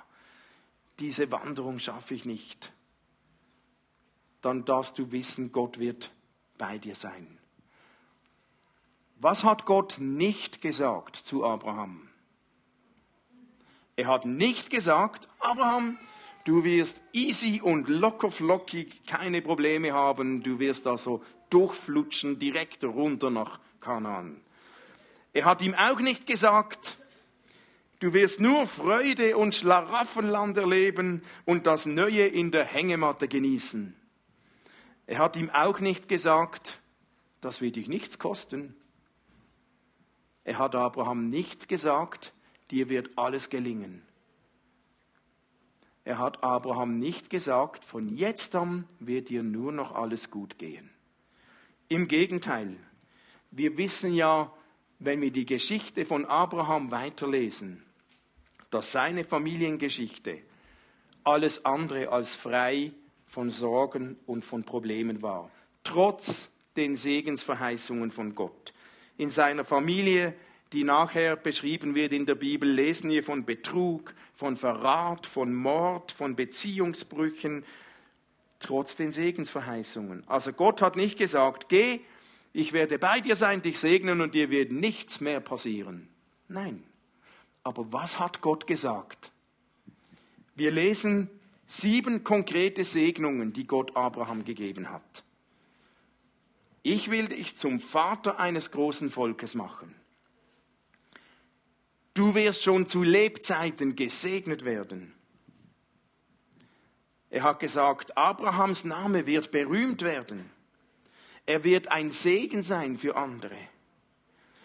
diese 0.98 1.30
Wanderung 1.30 1.78
schaffe 1.78 2.14
ich 2.14 2.24
nicht. 2.24 2.72
Dann 4.40 4.64
darfst 4.64 4.98
du 4.98 5.10
wissen, 5.12 5.52
Gott 5.52 5.78
wird 5.78 6.10
bei 6.58 6.78
dir 6.78 6.96
sein. 6.96 7.38
Was 9.20 9.42
hat 9.42 9.64
Gott 9.64 9.96
nicht 9.98 10.60
gesagt 10.60 11.16
zu 11.16 11.44
Abraham? 11.44 12.08
Er 13.96 14.06
hat 14.06 14.26
nicht 14.26 14.70
gesagt, 14.70 15.28
Abraham, 15.40 15.98
du 16.44 16.62
wirst 16.62 17.00
easy 17.12 17.60
und 17.60 17.88
lockerflockig 17.88 19.04
keine 19.06 19.42
Probleme 19.42 19.92
haben, 19.92 20.44
du 20.44 20.60
wirst 20.60 20.86
also 20.86 21.24
durchflutschen 21.50 22.38
direkt 22.38 22.84
runter 22.84 23.30
nach 23.30 23.60
Kanaan. 23.80 24.40
Er 25.32 25.44
hat 25.44 25.62
ihm 25.62 25.74
auch 25.74 26.00
nicht 26.00 26.26
gesagt, 26.26 26.96
du 28.00 28.12
wirst 28.12 28.40
nur 28.40 28.66
Freude 28.66 29.36
und 29.36 29.54
Schlaraffenland 29.54 30.56
erleben 30.56 31.22
und 31.44 31.66
das 31.66 31.86
Neue 31.86 32.26
in 32.26 32.50
der 32.50 32.64
Hängematte 32.64 33.28
genießen. 33.28 33.94
Er 35.06 35.18
hat 35.18 35.36
ihm 35.36 35.50
auch 35.50 35.80
nicht 35.80 36.08
gesagt, 36.08 36.80
das 37.40 37.60
wird 37.60 37.76
dich 37.76 37.88
nichts 37.88 38.18
kosten. 38.18 38.74
Er 40.44 40.58
hat 40.58 40.74
Abraham 40.74 41.30
nicht 41.30 41.68
gesagt, 41.68 42.32
dir 42.70 42.88
wird 42.88 43.10
alles 43.16 43.48
gelingen. 43.48 44.02
Er 46.04 46.18
hat 46.18 46.42
Abraham 46.42 46.98
nicht 46.98 47.28
gesagt, 47.28 47.84
von 47.84 48.08
jetzt 48.08 48.56
an 48.56 48.86
wird 48.98 49.28
dir 49.28 49.42
nur 49.42 49.72
noch 49.72 49.92
alles 49.92 50.30
gut 50.30 50.58
gehen. 50.58 50.90
Im 51.90 52.06
Gegenteil, 52.06 52.76
wir 53.50 53.78
wissen 53.78 54.12
ja, 54.12 54.52
wenn 54.98 55.22
wir 55.22 55.30
die 55.30 55.46
Geschichte 55.46 56.04
von 56.04 56.26
Abraham 56.26 56.90
weiterlesen, 56.90 57.82
dass 58.70 58.92
seine 58.92 59.24
Familiengeschichte 59.24 60.38
alles 61.24 61.64
andere 61.64 62.10
als 62.10 62.34
frei 62.34 62.92
von 63.26 63.50
Sorgen 63.50 64.16
und 64.26 64.44
von 64.44 64.64
Problemen 64.64 65.22
war, 65.22 65.50
trotz 65.82 66.52
den 66.76 66.94
Segensverheißungen 66.94 68.10
von 68.10 68.34
Gott. 68.34 68.74
In 69.16 69.30
seiner 69.30 69.64
Familie, 69.64 70.34
die 70.74 70.84
nachher 70.84 71.36
beschrieben 71.36 71.94
wird 71.94 72.12
in 72.12 72.26
der 72.26 72.34
Bibel, 72.34 72.70
lesen 72.70 73.08
wir 73.08 73.24
von 73.24 73.46
Betrug, 73.46 74.14
von 74.34 74.58
Verrat, 74.58 75.26
von 75.26 75.54
Mord, 75.54 76.12
von 76.12 76.36
Beziehungsbrüchen, 76.36 77.64
trotz 78.58 78.96
den 78.96 79.12
Segensverheißungen. 79.12 80.24
Also 80.26 80.52
Gott 80.52 80.82
hat 80.82 80.96
nicht 80.96 81.18
gesagt, 81.18 81.68
geh, 81.68 82.00
ich 82.52 82.72
werde 82.72 82.98
bei 82.98 83.20
dir 83.20 83.36
sein, 83.36 83.62
dich 83.62 83.78
segnen 83.78 84.20
und 84.20 84.34
dir 84.34 84.50
wird 84.50 84.72
nichts 84.72 85.20
mehr 85.20 85.40
passieren. 85.40 86.08
Nein. 86.48 86.82
Aber 87.62 87.92
was 87.92 88.18
hat 88.18 88.40
Gott 88.40 88.66
gesagt? 88.66 89.30
Wir 90.54 90.70
lesen 90.70 91.28
sieben 91.66 92.24
konkrete 92.24 92.84
Segnungen, 92.84 93.52
die 93.52 93.66
Gott 93.66 93.94
Abraham 93.94 94.44
gegeben 94.44 94.90
hat. 94.90 95.22
Ich 96.82 97.10
will 97.10 97.28
dich 97.28 97.56
zum 97.56 97.80
Vater 97.80 98.40
eines 98.40 98.70
großen 98.70 99.10
Volkes 99.10 99.54
machen. 99.54 99.94
Du 102.14 102.34
wirst 102.34 102.64
schon 102.64 102.86
zu 102.86 103.02
Lebzeiten 103.02 103.94
gesegnet 103.94 104.64
werden. 104.64 105.14
Er 107.30 107.42
hat 107.42 107.60
gesagt, 107.60 108.16
Abrahams 108.16 108.84
Name 108.84 109.26
wird 109.26 109.50
berühmt 109.50 110.02
werden. 110.02 110.50
Er 111.46 111.64
wird 111.64 111.90
ein 111.90 112.10
Segen 112.10 112.62
sein 112.62 112.96
für 112.96 113.16
andere. 113.16 113.56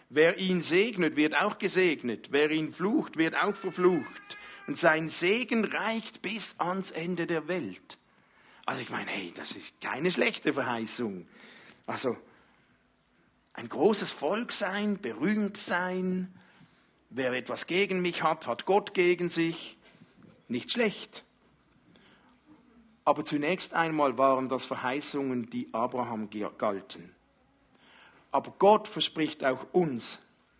Wer 0.09 0.37
ihn 0.37 0.61
segnet, 0.61 1.15
wird 1.15 1.35
auch 1.35 1.57
gesegnet. 1.57 2.27
Wer 2.31 2.51
ihn 2.51 2.71
flucht, 2.71 3.17
wird 3.17 3.35
auch 3.35 3.55
verflucht. 3.55 4.37
Und 4.67 4.77
sein 4.77 5.09
Segen 5.09 5.65
reicht 5.65 6.21
bis 6.21 6.59
ans 6.59 6.91
Ende 6.91 7.25
der 7.25 7.47
Welt. 7.47 7.97
Also 8.65 8.81
ich 8.81 8.89
meine, 8.89 9.11
hey, 9.11 9.33
das 9.35 9.53
ist 9.53 9.81
keine 9.81 10.11
schlechte 10.11 10.53
Verheißung. 10.53 11.27
Also 11.85 12.15
ein 13.53 13.67
großes 13.67 14.11
Volk 14.11 14.51
sein, 14.51 14.99
berühmt 14.99 15.57
sein. 15.57 16.33
Wer 17.09 17.33
etwas 17.33 17.67
gegen 17.67 18.01
mich 18.01 18.23
hat, 18.23 18.47
hat 18.47 18.65
Gott 18.65 18.93
gegen 18.93 19.29
sich. 19.29 19.77
Nicht 20.47 20.71
schlecht. 20.71 21.25
Aber 23.05 23.23
zunächst 23.23 23.73
einmal 23.73 24.17
waren 24.17 24.47
das 24.47 24.65
Verheißungen, 24.65 25.49
die 25.49 25.73
Abraham 25.73 26.29
galten. 26.57 27.13
Aber 28.31 28.53
Gott 28.57 28.87
verspricht 28.87 29.43
auch 29.43 29.65
uns 29.73 30.19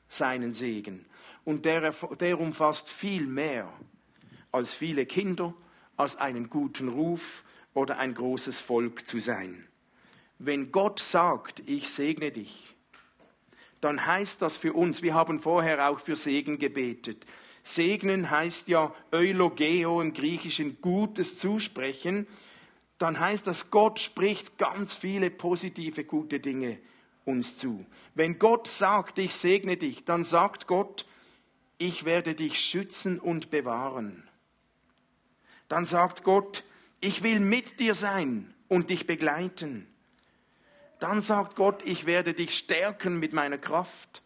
seinen 0.09 0.53
Segen. 0.53 1.05
Und 1.45 1.65
der, 1.65 1.91
der 2.19 2.39
umfasst 2.39 2.89
viel 2.89 3.25
mehr 3.25 3.71
als 4.51 4.73
viele 4.73 5.05
Kinder, 5.05 5.53
als 5.97 6.15
einen 6.15 6.49
guten 6.49 6.89
Ruf 6.89 7.43
oder 7.73 7.97
ein 7.97 8.13
großes 8.13 8.59
Volk 8.59 9.07
zu 9.07 9.19
sein. 9.19 9.67
Wenn 10.37 10.71
Gott 10.71 10.99
sagt, 10.99 11.63
ich 11.65 11.89
segne 11.89 12.31
dich, 12.31 12.75
dann 13.81 14.05
heißt 14.05 14.41
das 14.41 14.57
für 14.57 14.73
uns, 14.73 15.01
wir 15.01 15.13
haben 15.13 15.39
vorher 15.39 15.89
auch 15.89 15.99
für 15.99 16.15
Segen 16.15 16.57
gebetet, 16.57 17.25
Segnen 17.63 18.29
heißt 18.29 18.67
ja 18.67 18.93
Eulogeo 19.11 20.01
im 20.01 20.13
Griechischen 20.13 20.81
Gutes 20.81 21.37
zusprechen. 21.37 22.27
Dann 22.97 23.19
heißt 23.19 23.47
das, 23.47 23.71
Gott 23.71 23.99
spricht 23.99 24.57
ganz 24.57 24.95
viele 24.95 25.31
positive, 25.31 26.03
gute 26.03 26.39
Dinge 26.39 26.77
uns 27.25 27.57
zu. 27.57 27.85
Wenn 28.15 28.37
Gott 28.37 28.67
sagt, 28.67 29.17
ich 29.17 29.35
segne 29.35 29.77
dich, 29.77 30.03
dann 30.03 30.25
sagt 30.25 30.67
Gott, 30.67 31.05
ich 31.77 32.03
werde 32.05 32.35
dich 32.35 32.59
schützen 32.59 33.17
und 33.19 33.49
bewahren. 33.49 34.29
Dann 35.69 35.85
sagt 35.85 36.23
Gott, 36.23 36.63
ich 36.99 37.23
will 37.23 37.39
mit 37.39 37.79
dir 37.79 37.95
sein 37.95 38.53
und 38.67 38.89
dich 38.89 39.07
begleiten. 39.07 39.87
Dann 40.99 41.21
sagt 41.21 41.55
Gott, 41.55 41.81
ich 41.85 42.05
werde 42.05 42.33
dich 42.33 42.57
stärken 42.57 43.19
mit 43.19 43.33
meiner 43.33 43.57
Kraft. 43.57 44.21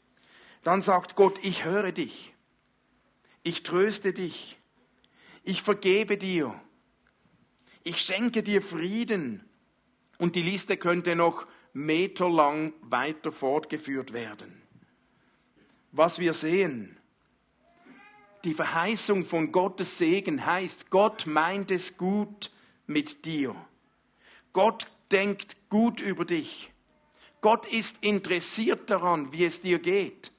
Dann 0.63 0.81
sagt 0.81 1.15
Gott, 1.15 1.39
ich 1.43 1.63
höre 1.63 1.91
dich 1.91 2.33
ich 3.47 3.63
tröste 3.63 4.11
dich, 4.11 4.57
ich 5.43 5.61
vergebe 5.61 6.17
dir, 6.17 6.59
ich 7.83 8.01
schenke 8.01 8.43
dir 8.43 8.61
Frieden. 8.61 9.41
Und 10.17 10.35
die 10.35 10.41
Liste 10.41 10.75
könnte 10.75 11.15
noch 11.15 11.47
meterlang 11.71 12.73
weiter 12.81 13.31
fortgeführt 13.31 14.11
werden. 14.11 14.61
Was 15.93 16.19
wir 16.19 16.33
sehen, 16.33 16.97
die 18.43 18.53
Verheißung 18.53 19.25
von 19.25 19.53
Gottes 19.53 19.97
Segen 19.97 20.45
heißt, 20.45 20.89
Gott 20.89 21.25
meint 21.25 21.71
es 21.71 21.97
gut 21.97 22.51
mit 22.85 23.23
dir. 23.23 23.55
Gott 24.51 24.87
denkt 25.11 25.69
gut 25.69 26.01
über 26.01 26.25
dich. 26.25 26.73
Gott 27.39 27.71
ist 27.71 28.03
interessiert 28.03 28.89
daran, 28.89 29.31
wie 29.31 29.45
es 29.45 29.61
dir 29.61 29.79
geht. 29.79 30.33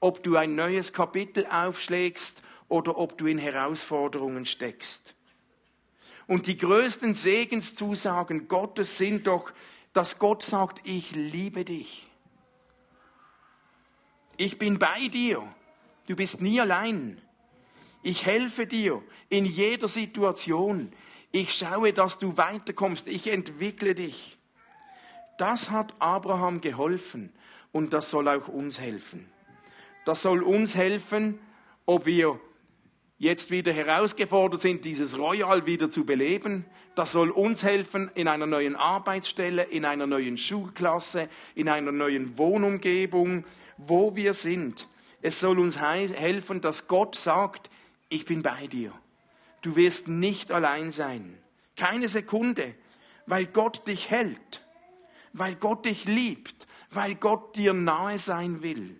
Ob 0.00 0.22
du 0.22 0.36
ein 0.36 0.54
neues 0.54 0.92
Kapitel 0.92 1.46
aufschlägst 1.46 2.42
oder 2.68 2.98
ob 2.98 3.18
du 3.18 3.26
in 3.26 3.38
Herausforderungen 3.38 4.46
steckst. 4.46 5.14
Und 6.26 6.46
die 6.46 6.56
größten 6.56 7.14
Segenszusagen 7.14 8.48
Gottes 8.48 8.98
sind 8.98 9.26
doch, 9.26 9.52
dass 9.92 10.18
Gott 10.18 10.42
sagt, 10.42 10.86
ich 10.86 11.12
liebe 11.12 11.64
dich. 11.64 12.08
Ich 14.36 14.58
bin 14.58 14.78
bei 14.78 15.08
dir. 15.08 15.42
Du 16.06 16.14
bist 16.14 16.40
nie 16.40 16.60
allein. 16.60 17.20
Ich 18.02 18.24
helfe 18.24 18.66
dir 18.66 19.02
in 19.28 19.44
jeder 19.44 19.88
Situation. 19.88 20.92
Ich 21.32 21.54
schaue, 21.54 21.92
dass 21.92 22.18
du 22.18 22.36
weiterkommst. 22.36 23.08
Ich 23.08 23.26
entwickle 23.26 23.94
dich. 23.94 24.38
Das 25.38 25.70
hat 25.70 25.94
Abraham 25.98 26.60
geholfen 26.60 27.32
und 27.72 27.92
das 27.92 28.10
soll 28.10 28.28
auch 28.28 28.48
uns 28.48 28.78
helfen. 28.78 29.28
Das 30.08 30.22
soll 30.22 30.42
uns 30.42 30.74
helfen, 30.74 31.38
ob 31.84 32.06
wir 32.06 32.40
jetzt 33.18 33.50
wieder 33.50 33.74
herausgefordert 33.74 34.62
sind, 34.62 34.86
dieses 34.86 35.18
Royal 35.18 35.66
wieder 35.66 35.90
zu 35.90 36.06
beleben. 36.06 36.64
Das 36.94 37.12
soll 37.12 37.28
uns 37.28 37.62
helfen 37.62 38.10
in 38.14 38.26
einer 38.26 38.46
neuen 38.46 38.74
Arbeitsstelle, 38.74 39.64
in 39.64 39.84
einer 39.84 40.06
neuen 40.06 40.38
Schulklasse, 40.38 41.28
in 41.54 41.68
einer 41.68 41.92
neuen 41.92 42.38
Wohnumgebung, 42.38 43.44
wo 43.76 44.16
wir 44.16 44.32
sind. 44.32 44.88
Es 45.20 45.40
soll 45.40 45.58
uns 45.58 45.78
helfen, 45.78 46.62
dass 46.62 46.88
Gott 46.88 47.14
sagt, 47.14 47.68
ich 48.08 48.24
bin 48.24 48.40
bei 48.40 48.66
dir. 48.66 48.94
Du 49.60 49.76
wirst 49.76 50.08
nicht 50.08 50.50
allein 50.50 50.90
sein. 50.90 51.36
Keine 51.76 52.08
Sekunde, 52.08 52.74
weil 53.26 53.44
Gott 53.44 53.86
dich 53.86 54.08
hält, 54.08 54.64
weil 55.34 55.54
Gott 55.56 55.84
dich 55.84 56.06
liebt, 56.06 56.66
weil 56.92 57.14
Gott 57.14 57.56
dir 57.56 57.74
nahe 57.74 58.18
sein 58.18 58.62
will, 58.62 58.98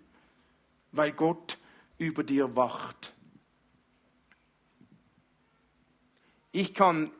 weil 0.91 1.11
Gott 1.11 1.57
über 1.97 2.23
dir 2.23 2.55
wacht. 2.55 3.13
Ich 6.51 6.73
kann, 6.73 7.11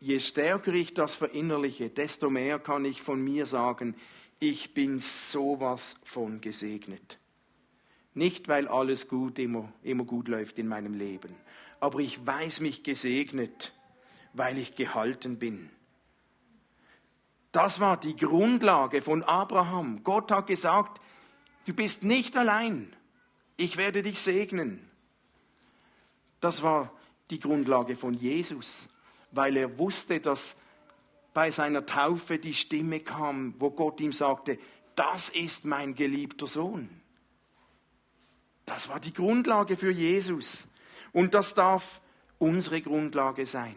je 0.00 0.18
stärker 0.18 0.72
ich 0.72 0.94
das 0.94 1.14
verinnerliche, 1.14 1.90
desto 1.90 2.30
mehr 2.30 2.58
kann 2.58 2.84
ich 2.84 3.02
von 3.02 3.22
mir 3.22 3.46
sagen, 3.46 3.94
ich 4.40 4.74
bin 4.74 4.98
sowas 4.98 5.96
von 6.04 6.40
gesegnet. 6.40 7.18
Nicht, 8.14 8.48
weil 8.48 8.68
alles 8.68 9.08
gut 9.08 9.38
immer, 9.38 9.72
immer 9.82 10.04
gut 10.04 10.28
läuft 10.28 10.58
in 10.58 10.68
meinem 10.68 10.94
Leben, 10.94 11.34
aber 11.80 12.00
ich 12.00 12.24
weiß 12.24 12.60
mich 12.60 12.82
gesegnet, 12.82 13.72
weil 14.32 14.58
ich 14.58 14.74
gehalten 14.74 15.38
bin. 15.38 15.70
Das 17.52 17.78
war 17.78 17.98
die 17.98 18.16
Grundlage 18.16 19.00
von 19.00 19.22
Abraham. 19.22 20.02
Gott 20.02 20.32
hat 20.32 20.48
gesagt, 20.48 21.00
du 21.66 21.72
bist 21.72 22.02
nicht 22.02 22.36
allein, 22.36 22.92
ich 23.56 23.76
werde 23.76 24.02
dich 24.02 24.20
segnen. 24.20 24.88
Das 26.40 26.62
war 26.62 26.92
die 27.30 27.40
Grundlage 27.40 27.96
von 27.96 28.14
Jesus, 28.14 28.88
weil 29.30 29.56
er 29.56 29.78
wusste, 29.78 30.20
dass 30.20 30.56
bei 31.32 31.50
seiner 31.50 31.86
Taufe 31.86 32.38
die 32.38 32.54
Stimme 32.54 33.00
kam, 33.00 33.54
wo 33.58 33.70
Gott 33.70 34.00
ihm 34.00 34.12
sagte, 34.12 34.58
das 34.94 35.28
ist 35.30 35.64
mein 35.64 35.94
geliebter 35.94 36.46
Sohn. 36.46 36.88
Das 38.66 38.88
war 38.88 39.00
die 39.00 39.12
Grundlage 39.12 39.76
für 39.76 39.90
Jesus. 39.90 40.68
Und 41.12 41.34
das 41.34 41.54
darf 41.54 42.00
unsere 42.38 42.80
Grundlage 42.80 43.46
sein, 43.46 43.74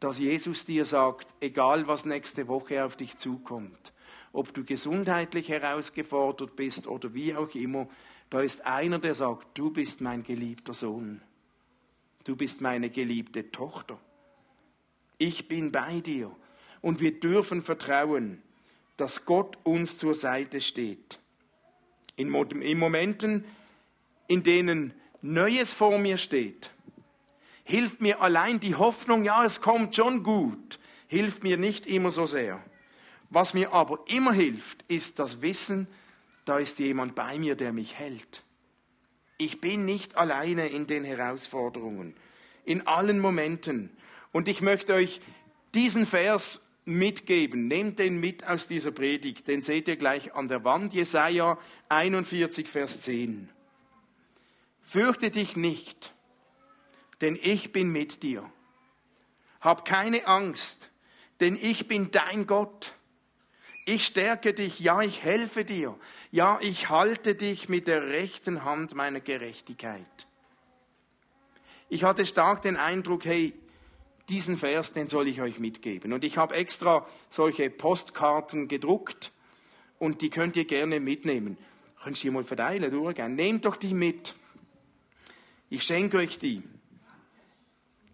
dass 0.00 0.18
Jesus 0.18 0.64
dir 0.64 0.84
sagt, 0.84 1.28
egal 1.40 1.86
was 1.86 2.04
nächste 2.04 2.48
Woche 2.48 2.84
auf 2.84 2.96
dich 2.96 3.16
zukommt, 3.16 3.92
ob 4.32 4.52
du 4.52 4.64
gesundheitlich 4.64 5.48
herausgefordert 5.48 6.56
bist 6.56 6.86
oder 6.86 7.14
wie 7.14 7.34
auch 7.34 7.54
immer, 7.54 7.88
da 8.30 8.40
ist 8.40 8.66
einer, 8.66 8.98
der 8.98 9.14
sagt, 9.14 9.58
du 9.58 9.70
bist 9.70 10.00
mein 10.00 10.24
geliebter 10.24 10.74
Sohn, 10.74 11.20
du 12.24 12.36
bist 12.36 12.60
meine 12.60 12.90
geliebte 12.90 13.50
Tochter, 13.50 13.98
ich 15.18 15.48
bin 15.48 15.72
bei 15.72 16.00
dir 16.00 16.34
und 16.80 17.00
wir 17.00 17.18
dürfen 17.18 17.62
vertrauen, 17.62 18.42
dass 18.96 19.24
Gott 19.24 19.58
uns 19.64 19.98
zur 19.98 20.14
Seite 20.14 20.60
steht. 20.60 21.18
In 22.16 22.28
Momenten, 22.30 23.44
in 24.28 24.42
denen 24.42 24.92
Neues 25.20 25.72
vor 25.72 25.98
mir 25.98 26.18
steht, 26.18 26.70
hilft 27.64 28.00
mir 28.00 28.20
allein 28.20 28.60
die 28.60 28.74
Hoffnung, 28.74 29.24
ja, 29.24 29.44
es 29.44 29.60
kommt 29.60 29.96
schon 29.96 30.22
gut, 30.22 30.78
hilft 31.06 31.42
mir 31.42 31.56
nicht 31.56 31.86
immer 31.86 32.12
so 32.12 32.26
sehr. 32.26 32.62
Was 33.30 33.54
mir 33.54 33.72
aber 33.72 34.04
immer 34.06 34.32
hilft, 34.32 34.84
ist 34.86 35.18
das 35.18 35.42
Wissen, 35.42 35.88
da 36.44 36.58
ist 36.58 36.78
jemand 36.78 37.14
bei 37.14 37.38
mir, 37.38 37.56
der 37.56 37.72
mich 37.72 37.94
hält. 37.94 38.42
Ich 39.38 39.60
bin 39.60 39.84
nicht 39.84 40.16
alleine 40.16 40.68
in 40.68 40.86
den 40.86 41.04
Herausforderungen, 41.04 42.14
in 42.64 42.86
allen 42.86 43.18
Momenten. 43.18 43.90
Und 44.32 44.48
ich 44.48 44.60
möchte 44.60 44.94
euch 44.94 45.20
diesen 45.74 46.06
Vers 46.06 46.60
mitgeben. 46.84 47.66
Nehmt 47.66 47.98
den 47.98 48.20
mit 48.20 48.46
aus 48.46 48.68
dieser 48.68 48.90
Predigt. 48.90 49.48
Den 49.48 49.62
seht 49.62 49.88
ihr 49.88 49.96
gleich 49.96 50.34
an 50.34 50.48
der 50.48 50.64
Wand. 50.64 50.94
Jesaja 50.94 51.58
41, 51.88 52.68
Vers 52.68 53.02
10. 53.02 53.48
Fürchte 54.82 55.30
dich 55.30 55.56
nicht, 55.56 56.12
denn 57.20 57.38
ich 57.40 57.72
bin 57.72 57.88
mit 57.90 58.22
dir. 58.22 58.48
Hab 59.60 59.84
keine 59.84 60.26
Angst, 60.26 60.90
denn 61.40 61.56
ich 61.56 61.88
bin 61.88 62.10
dein 62.10 62.46
Gott. 62.46 62.94
Ich 63.86 64.06
stärke 64.06 64.54
dich, 64.54 64.80
ja, 64.80 65.02
ich 65.02 65.22
helfe 65.22 65.64
dir, 65.64 65.98
ja, 66.34 66.58
ich 66.60 66.88
halte 66.88 67.36
dich 67.36 67.68
mit 67.68 67.86
der 67.86 68.08
rechten 68.08 68.64
Hand 68.64 68.96
meiner 68.96 69.20
Gerechtigkeit. 69.20 70.26
Ich 71.88 72.02
hatte 72.02 72.26
stark 72.26 72.60
den 72.60 72.76
Eindruck, 72.76 73.24
hey, 73.24 73.54
diesen 74.28 74.58
Vers, 74.58 74.92
den 74.92 75.06
soll 75.06 75.28
ich 75.28 75.40
euch 75.40 75.60
mitgeben. 75.60 76.12
Und 76.12 76.24
ich 76.24 76.36
habe 76.36 76.56
extra 76.56 77.06
solche 77.30 77.70
Postkarten 77.70 78.66
gedruckt 78.66 79.30
und 80.00 80.22
die 80.22 80.30
könnt 80.30 80.56
ihr 80.56 80.64
gerne 80.64 80.98
mitnehmen. 80.98 81.56
Könnt 82.02 82.24
ihr 82.24 82.32
mal 82.32 82.42
verteilen, 82.42 82.90
durchgehen. 82.90 83.36
Nehmt 83.36 83.64
doch 83.64 83.76
die 83.76 83.94
mit. 83.94 84.34
Ich 85.70 85.84
schenke 85.84 86.16
euch 86.16 86.40
die. 86.40 86.64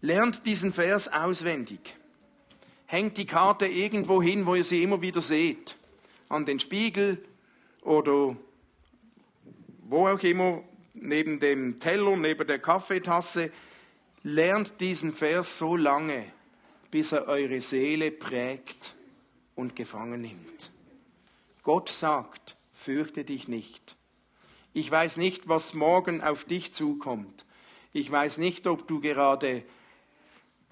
Lernt 0.02 0.44
diesen 0.44 0.74
Vers 0.74 1.11
auswendig. 1.11 1.96
Hängt 2.85 3.16
die 3.16 3.24
Karte 3.24 3.64
irgendwo 3.64 4.20
hin, 4.20 4.44
wo 4.44 4.56
ihr 4.56 4.64
sie 4.64 4.83
immer 4.83 5.00
wieder 5.00 5.22
seht. 5.22 5.76
An 6.28 6.44
den 6.44 6.61
Spiegel 6.61 7.24
oder 7.83 8.37
wo 9.83 10.09
auch 10.09 10.23
immer, 10.23 10.62
neben 10.95 11.40
dem 11.40 11.81
Teller, 11.81 12.16
neben 12.16 12.47
der 12.47 12.59
Kaffeetasse. 12.59 13.51
Lernt 14.23 14.81
diesen 14.81 15.12
Vers 15.12 15.59
so 15.59 15.77
lange, 15.77 16.27
bis 16.90 17.12
er 17.12 17.27
eure 17.27 17.61
Seele 17.61 18.11
prägt 18.11 18.95
und 19.55 19.75
gefangen 19.75 20.21
nimmt. 20.21 20.71
Gott 21.62 21.88
sagt, 21.88 22.57
fürchte 22.73 23.25
dich 23.25 23.49
nicht. 23.49 23.97
Ich 24.73 24.90
weiß 24.90 25.16
nicht, 25.16 25.49
was 25.49 25.75
morgen 25.75 26.23
auf 26.23 26.45
dich 26.45 26.73
zukommt. 26.73 27.47
Ich 27.93 28.11
weiß 28.11 28.38
nicht, 28.38 28.66
ob 28.66 28.87
du 28.87 29.01
gerade 29.01 29.64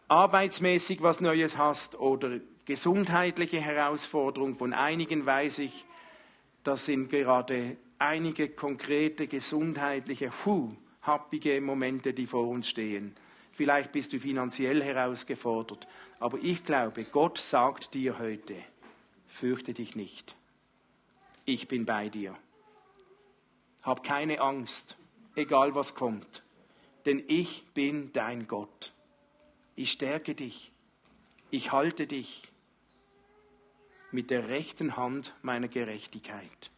arbeitsmäßig 0.07 1.03
was 1.03 1.21
Neues 1.21 1.57
hast 1.57 1.99
oder 1.99 2.39
gesundheitliche 2.65 3.61
Herausforderungen. 3.61 4.57
Von 4.57 4.73
einigen 4.73 5.27
weiß 5.27 5.59
ich, 5.59 5.85
das 6.69 6.85
sind 6.85 7.09
gerade 7.09 7.79
einige 7.99 8.51
konkrete 8.51 9.27
gesundheitliche, 9.27 10.31
hu, 10.45 10.77
happige 11.01 11.63
Momente, 11.63 12.13
die 12.13 12.27
vor 12.27 12.47
uns 12.47 12.69
stehen. 12.69 13.17
Vielleicht 13.53 13.91
bist 13.91 14.13
du 14.13 14.21
finanziell 14.21 14.83
herausgefordert. 14.85 15.89
Aber 16.21 16.37
ich 16.43 16.67
glaube, 16.67 17.05
Gott 17.05 17.39
sagt 17.39 17.95
dir 17.95 18.19
heute, 18.19 18.55
fürchte 19.27 19.73
dich 19.73 19.97
nicht. 19.97 20.37
Ich 21.47 21.69
bin 21.69 21.87
bei 21.87 22.11
dir. 22.11 22.37
Hab 23.83 24.05
keine 24.05 24.43
Angst, 24.43 24.99
egal 25.37 25.75
was 25.75 25.95
kommt. 25.95 26.43
Denn 27.07 27.25
ich 27.29 27.65
bin 27.73 28.13
dein 28.13 28.47
Gott. 28.47 28.93
Ich 29.75 29.93
stärke 29.93 30.35
dich. 30.35 30.71
Ich 31.51 31.73
halte 31.73 32.07
dich 32.07 32.48
mit 34.11 34.31
der 34.31 34.49
rechten 34.49 34.97
Hand 34.97 35.35
meiner 35.43 35.69
Gerechtigkeit. 35.69 36.71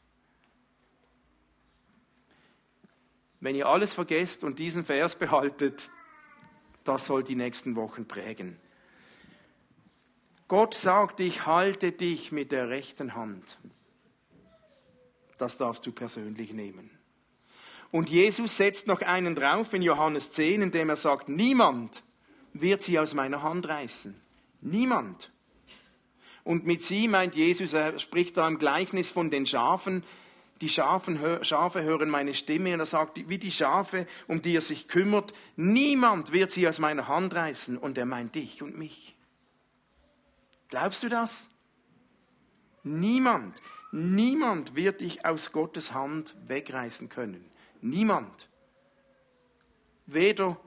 Wenn 3.40 3.54
ihr 3.54 3.66
alles 3.66 3.94
vergesst 3.94 4.44
und 4.44 4.58
diesen 4.58 4.84
Vers 4.84 5.16
behaltet, 5.16 5.88
das 6.84 7.06
soll 7.06 7.24
die 7.24 7.36
nächsten 7.36 7.76
Wochen 7.76 8.06
prägen. 8.06 8.58
Gott 10.48 10.74
sagt, 10.74 11.20
ich 11.20 11.46
halte 11.46 11.92
dich 11.92 12.32
mit 12.32 12.52
der 12.52 12.68
rechten 12.68 13.14
Hand. 13.14 13.58
Das 15.38 15.56
darfst 15.56 15.86
du 15.86 15.92
persönlich 15.92 16.52
nehmen. 16.52 16.90
Und 17.92 18.10
Jesus 18.10 18.56
setzt 18.56 18.86
noch 18.86 19.00
einen 19.00 19.34
drauf 19.34 19.72
in 19.72 19.82
Johannes 19.82 20.32
10, 20.32 20.62
indem 20.62 20.90
er 20.90 20.96
sagt, 20.96 21.28
niemand 21.28 22.02
wird 22.52 22.82
sie 22.82 22.98
aus 22.98 23.14
meiner 23.14 23.42
Hand 23.42 23.68
reißen. 23.68 24.20
Niemand. 24.60 25.30
Und 26.44 26.66
mit 26.66 26.82
sie 26.82 27.08
meint 27.08 27.34
Jesus, 27.34 27.72
er 27.72 27.98
spricht 27.98 28.36
da 28.36 28.48
im 28.48 28.58
Gleichnis 28.58 29.10
von 29.10 29.30
den 29.30 29.46
Schafen, 29.46 30.02
die 30.60 30.68
Schafen, 30.68 31.18
Schafe 31.42 31.82
hören 31.82 32.10
meine 32.10 32.34
Stimme 32.34 32.74
und 32.74 32.80
er 32.80 32.86
sagt, 32.86 33.28
wie 33.28 33.38
die 33.38 33.50
Schafe, 33.50 34.06
um 34.26 34.42
die 34.42 34.54
er 34.54 34.60
sich 34.60 34.88
kümmert, 34.88 35.32
niemand 35.56 36.32
wird 36.32 36.50
sie 36.50 36.68
aus 36.68 36.78
meiner 36.78 37.08
Hand 37.08 37.34
reißen 37.34 37.78
und 37.78 37.96
er 37.96 38.04
meint 38.04 38.34
dich 38.34 38.62
und 38.62 38.76
mich. 38.76 39.16
Glaubst 40.68 41.02
du 41.02 41.08
das? 41.08 41.50
Niemand, 42.82 43.60
niemand 43.90 44.74
wird 44.74 45.00
dich 45.00 45.24
aus 45.24 45.52
Gottes 45.52 45.94
Hand 45.94 46.34
wegreißen 46.46 47.08
können. 47.08 47.44
Niemand. 47.80 48.48
Weder 50.06 50.58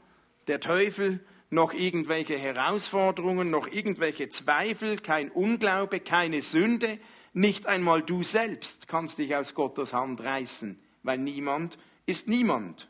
der 0.47 0.59
Teufel 0.59 1.19
noch 1.53 1.73
irgendwelche 1.73 2.37
Herausforderungen, 2.37 3.49
noch 3.49 3.67
irgendwelche 3.67 4.27
Zweifel, 4.29 4.97
kein 4.97 5.29
Unglaube, 5.29 5.99
keine 5.99 6.41
Sünde, 6.41 6.99
nicht 7.33 7.67
einmal 7.67 8.01
du 8.01 8.23
selbst 8.23 8.87
kannst 8.87 9.19
dich 9.19 9.35
aus 9.35 9.53
Gottes 9.53 9.93
Hand 9.93 10.21
reißen, 10.21 10.79
weil 11.03 11.17
niemand 11.19 11.77
ist 12.05 12.27
niemand. 12.27 12.89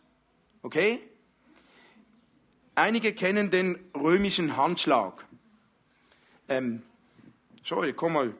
Okay? 0.62 1.00
Einige 2.76 3.14
kennen 3.14 3.52
den 3.52 3.78
römischen 3.96 4.58
Handschlag. 4.58 5.26
Ähm, 6.50 6.82
Joel, 7.64 7.94
komm 7.94 8.14
mal. 8.14 8.34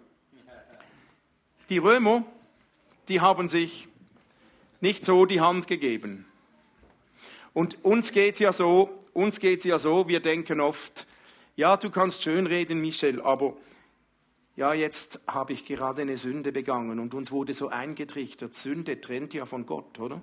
Die 1.70 1.78
Römer, 1.78 2.26
die 3.08 3.22
haben 3.22 3.50
sich 3.50 3.88
nicht 4.82 5.06
so 5.06 5.26
die 5.26 5.42
Hand 5.42 5.68
gegeben. 5.68 6.26
Und 7.54 7.84
uns 7.86 8.12
geht's 8.12 8.40
ja 8.40 8.52
so, 8.52 9.03
uns 9.14 9.40
geht's 9.40 9.64
ja 9.64 9.80
so, 9.80 10.08
wir 10.08 10.20
denken 10.20 10.60
oft, 10.60 11.08
ja, 11.56 11.78
du 11.78 11.90
kannst 11.90 12.24
schön 12.24 12.48
reden, 12.48 12.82
Michel, 12.82 13.22
aber 13.22 13.56
ja, 14.56 14.74
jetzt 14.74 15.20
habe 15.28 15.54
ich 15.54 15.66
gerade 15.66 16.04
eine 16.04 16.18
Sünde 16.18 16.52
begangen 16.52 17.00
und 17.00 17.14
uns 17.14 17.32
wurde 17.32 17.54
so 17.54 17.70
eingetrichtert, 17.70 18.56
Sünde 18.56 19.02
trennt 19.02 19.34
ja 19.34 19.46
von 19.46 19.66
Gott, 19.66 20.00
oder? 20.00 20.22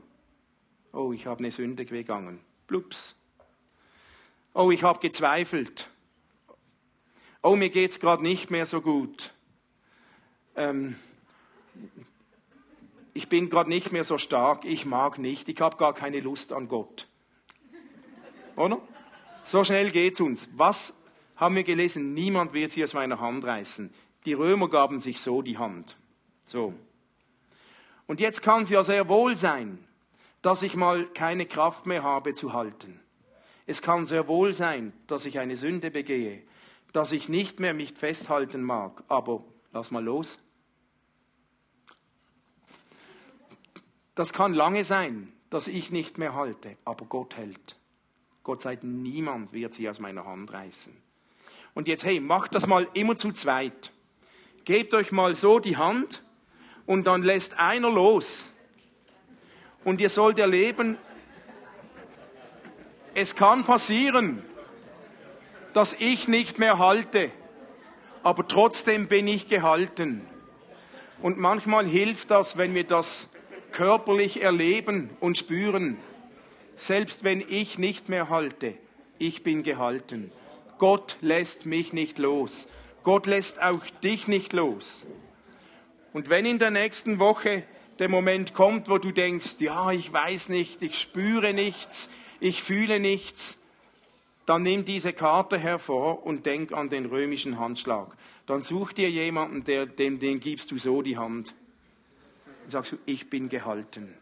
Oh, 0.92 1.12
ich 1.12 1.26
habe 1.26 1.40
eine 1.40 1.53
Sünde 1.53 1.85
begangen. 1.85 2.40
Blups. 2.66 3.16
Oh, 4.55 4.70
ich 4.70 4.83
habe 4.83 5.00
gezweifelt. 5.00 5.88
Oh, 7.42 7.57
mir 7.57 7.70
geht's 7.70 8.00
gerade 8.00 8.22
nicht 8.22 8.50
mehr 8.50 8.66
so 8.66 8.81
gut. 8.81 9.33
Ähm, 10.57 10.96
ich 13.14 13.29
bin 13.29 13.50
gerade 13.50 13.70
nicht 13.70 13.92
mehr 13.92 14.05
so 14.05 14.18
stark, 14.18 14.64
ich 14.64 14.85
mag 14.85 15.18
nicht, 15.18 15.48
ich 15.48 15.61
habe 15.61 15.76
gar 15.76 15.94
keine 15.94 16.20
Lust 16.20 16.53
an 16.53 16.68
Gott. 16.68 17.09
Oder? 18.61 18.79
So 19.42 19.64
schnell 19.64 19.90
geht's 19.90 20.20
uns. 20.20 20.51
Was 20.55 20.94
haben 21.37 21.57
wir 21.57 21.64
gelesen? 21.64 22.12
Niemand 22.12 22.53
wird 22.53 22.73
sie 22.73 22.85
aus 22.85 22.92
meiner 22.92 23.18
Hand 23.18 23.42
reißen. 23.44 23.92
Die 24.27 24.35
Römer 24.35 24.68
gaben 24.68 25.01
sich 25.01 25.23
so 25.23 25.40
die 25.40 25.57
Hand. 25.57 25.96
So. 26.44 26.75
Und 28.07 28.20
jetzt 28.20 28.42
kann 28.42 28.64
es 28.64 28.70
ja 28.70 28.83
sehr 28.85 29.09
wohl 29.09 29.37
sein, 29.37 29.83
dass 30.42 30.62
ich 30.62 30.75
mal 30.75 31.07
keine 31.07 31.46
Kraft 31.46 31.87
mehr 31.87 32.03
habe 32.03 32.35
zu 32.35 32.53
halten. 32.53 33.01
Es 33.66 33.81
kann 33.81 34.05
sehr 34.05 34.29
wohl 34.29 34.53
sein, 34.53 34.92
dass 35.07 35.25
ich 35.25 35.38
eine 35.38 35.57
Sünde 35.57 35.90
begehe, 35.90 36.42
dass 36.92 37.12
ich 37.12 37.31
nicht 37.31 37.61
mehr 37.61 37.73
mich 37.73 37.94
festhalten 37.94 38.62
mag. 38.62 39.05
Aber 39.09 39.42
lass 39.73 39.90
mal 39.90 40.05
los. 40.05 40.38
Das 44.14 44.35
kann 44.35 44.53
lange 44.53 44.85
sein, 44.85 45.33
dass 45.49 45.66
ich 45.66 45.90
nicht 45.90 46.18
mehr 46.18 46.35
halte, 46.35 46.77
aber 46.85 47.07
Gott 47.07 47.38
hält. 47.38 47.79
Gott 48.42 48.62
sei 48.62 48.79
niemand 48.83 49.53
wird 49.53 49.74
sie 49.74 49.88
aus 49.88 49.98
meiner 49.98 50.24
Hand 50.24 50.53
reißen. 50.53 50.96
Und 51.74 51.88
jetzt, 51.88 52.05
hey, 52.05 52.20
macht 52.20 52.55
das 52.55 52.66
mal 52.66 52.88
immer 52.94 53.16
zu 53.16 53.33
zweit. 53.33 53.92
Gebt 54.64 54.94
euch 54.94 55.12
mal 55.12 55.35
so 55.35 55.59
die 55.59 55.76
Hand 55.76 56.22
und 56.87 57.07
dann 57.07 57.22
lässt 57.22 57.59
einer 57.59 57.90
los. 57.90 58.48
Und 59.85 60.00
ihr 60.00 60.09
sollt 60.11 60.38
erleben, 60.38 60.98
es 63.14 63.35
kann 63.35 63.64
passieren, 63.64 64.42
dass 65.72 65.92
ich 65.94 66.29
nicht 66.29 66.59
mehr 66.59 66.79
halte, 66.79 67.31
aber 68.22 68.46
trotzdem 68.46 69.09
bin 69.09 69.26
ich 69.29 69.48
gehalten. 69.48 70.26
Und 71.22 71.38
manchmal 71.38 71.87
hilft 71.87 72.31
das, 72.31 72.57
wenn 72.57 72.74
wir 72.74 72.85
das 72.85 73.29
körperlich 73.72 74.42
erleben 74.42 75.11
und 75.20 75.38
spüren 75.38 75.98
selbst 76.80 77.24
wenn 77.24 77.44
ich 77.46 77.78
nicht 77.78 78.08
mehr 78.08 78.30
halte, 78.30 78.74
ich 79.18 79.42
bin 79.42 79.62
gehalten. 79.62 80.32
Gott 80.78 81.18
lässt 81.20 81.66
mich 81.66 81.92
nicht 81.92 82.18
los. 82.18 82.68
Gott 83.02 83.26
lässt 83.26 83.62
auch 83.62 83.84
dich 84.02 84.28
nicht 84.28 84.54
los. 84.54 85.04
Und 86.14 86.30
wenn 86.30 86.46
in 86.46 86.58
der 86.58 86.70
nächsten 86.70 87.18
Woche 87.18 87.64
der 87.98 88.08
Moment 88.08 88.54
kommt, 88.54 88.88
wo 88.88 88.96
du 88.96 89.12
denkst, 89.12 89.56
ja, 89.60 89.90
ich 89.90 90.10
weiß 90.10 90.48
nicht, 90.48 90.80
ich 90.80 90.98
spüre 90.98 91.52
nichts, 91.52 92.08
ich 92.40 92.62
fühle 92.62 92.98
nichts, 92.98 93.58
dann 94.46 94.62
nimm 94.62 94.86
diese 94.86 95.12
Karte 95.12 95.58
hervor 95.58 96.24
und 96.24 96.46
denk 96.46 96.72
an 96.72 96.88
den 96.88 97.04
römischen 97.04 97.58
Handschlag. 97.58 98.16
Dann 98.46 98.62
such 98.62 98.94
dir 98.94 99.10
jemanden, 99.10 99.64
der, 99.64 99.84
dem, 99.84 100.18
dem 100.18 100.40
gibst 100.40 100.70
du 100.70 100.78
so 100.78 101.02
die 101.02 101.18
Hand. 101.18 101.54
Und 102.64 102.70
sagst 102.70 102.92
du, 102.92 102.96
ich 103.04 103.28
bin 103.28 103.50
gehalten. 103.50 104.14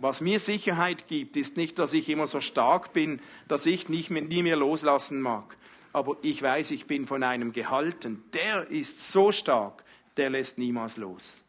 Was 0.00 0.20
mir 0.20 0.38
Sicherheit 0.38 1.08
gibt, 1.08 1.36
ist 1.36 1.56
nicht, 1.56 1.78
dass 1.80 1.92
ich 1.92 2.08
immer 2.08 2.28
so 2.28 2.40
stark 2.40 2.92
bin, 2.92 3.20
dass 3.48 3.66
ich 3.66 3.88
nicht 3.88 4.10
mehr, 4.10 4.22
nie 4.22 4.44
mehr 4.44 4.54
loslassen 4.54 5.20
mag. 5.20 5.56
Aber 5.92 6.16
ich 6.22 6.40
weiß, 6.40 6.70
ich 6.70 6.86
bin 6.86 7.08
von 7.08 7.24
einem 7.24 7.52
gehalten. 7.52 8.22
Der 8.32 8.68
ist 8.68 9.10
so 9.10 9.32
stark, 9.32 9.84
der 10.16 10.30
lässt 10.30 10.56
niemals 10.56 10.96
los. 10.98 11.44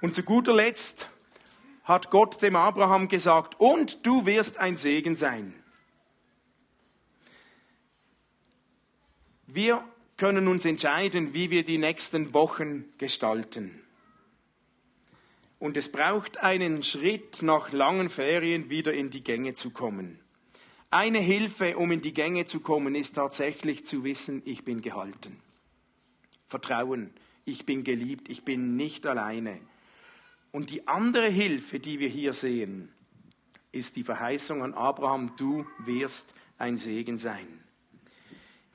Und 0.00 0.12
zu 0.12 0.24
guter 0.24 0.52
Letzt 0.52 1.08
hat 1.84 2.10
Gott 2.10 2.42
dem 2.42 2.56
Abraham 2.56 3.06
gesagt, 3.06 3.54
und 3.60 4.04
du 4.04 4.26
wirst 4.26 4.58
ein 4.58 4.76
Segen 4.76 5.14
sein. 5.14 5.54
Wir 9.46 9.84
können 10.16 10.48
uns 10.48 10.64
entscheiden, 10.64 11.32
wie 11.32 11.50
wir 11.50 11.64
die 11.64 11.78
nächsten 11.78 12.34
Wochen 12.34 12.86
gestalten. 12.98 13.85
Und 15.58 15.76
es 15.76 15.90
braucht 15.90 16.38
einen 16.38 16.82
Schritt 16.82 17.42
nach 17.42 17.72
langen 17.72 18.10
Ferien 18.10 18.68
wieder 18.68 18.92
in 18.92 19.10
die 19.10 19.24
Gänge 19.24 19.54
zu 19.54 19.70
kommen. 19.70 20.20
Eine 20.90 21.18
Hilfe, 21.18 21.76
um 21.76 21.90
in 21.92 22.00
die 22.00 22.14
Gänge 22.14 22.44
zu 22.44 22.60
kommen, 22.60 22.94
ist 22.94 23.14
tatsächlich 23.14 23.84
zu 23.84 24.04
wissen, 24.04 24.42
ich 24.44 24.64
bin 24.64 24.82
gehalten. 24.82 25.40
Vertrauen, 26.48 27.10
ich 27.44 27.66
bin 27.66 27.84
geliebt, 27.84 28.28
ich 28.28 28.44
bin 28.44 28.76
nicht 28.76 29.06
alleine. 29.06 29.60
Und 30.52 30.70
die 30.70 30.86
andere 30.86 31.28
Hilfe, 31.28 31.80
die 31.80 31.98
wir 31.98 32.08
hier 32.08 32.32
sehen, 32.32 32.92
ist 33.72 33.96
die 33.96 34.04
Verheißung 34.04 34.62
an 34.62 34.74
Abraham, 34.74 35.32
du 35.36 35.66
wirst 35.78 36.32
ein 36.58 36.76
Segen 36.76 37.18
sein. 37.18 37.64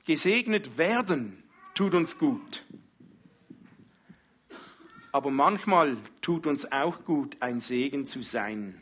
Gesegnet 0.04 0.78
werden 0.78 1.42
tut 1.74 1.94
uns 1.94 2.18
gut. 2.18 2.64
Aber 5.12 5.30
manchmal 5.30 5.98
tut 6.22 6.46
uns 6.46 6.72
auch 6.72 7.04
gut, 7.04 7.36
ein 7.40 7.60
Segen 7.60 8.06
zu 8.06 8.22
sein. 8.22 8.80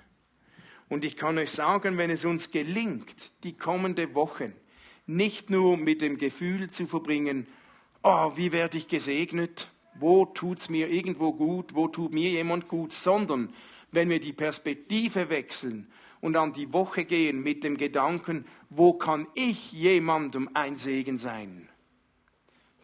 Und 0.89 1.05
ich 1.05 1.17
kann 1.17 1.39
euch 1.39 1.51
sagen, 1.51 1.99
wenn 1.99 2.11
es 2.11 2.25
uns 2.25 2.51
gelingt, 2.53 3.33
die 3.43 3.57
kommende 3.57 4.15
Woche 4.15 4.53
nicht 5.07 5.51
nur 5.51 5.77
mit 5.77 6.01
dem 6.01 6.19
Gefühl 6.19 6.71
zu 6.71 6.87
verbringen, 6.87 7.49
oh, 8.03 8.33
wie 8.37 8.53
werde 8.53 8.79
ich 8.79 8.87
gesegnet, 8.87 9.71
wo 9.95 10.25
tut's 10.25 10.69
mir 10.69 10.89
irgendwo 10.89 11.33
gut, 11.33 11.75
wo 11.75 11.89
tut 11.89 12.13
mir 12.13 12.31
jemand 12.31 12.69
gut, 12.69 12.93
sondern 12.93 13.53
wenn 13.91 14.09
wir 14.09 14.21
die 14.21 14.33
Perspektive 14.33 15.31
wechseln 15.31 15.89
und 16.21 16.37
an 16.37 16.53
die 16.53 16.73
Woche 16.73 17.05
gehen 17.05 17.43
mit 17.43 17.65
dem 17.65 17.77
Gedanken, 17.77 18.45
wo 18.69 18.93
kann 18.93 19.27
ich 19.35 19.73
jemandem 19.73 20.49
ein 20.55 20.77
Segen 20.77 21.19
sein, 21.19 21.69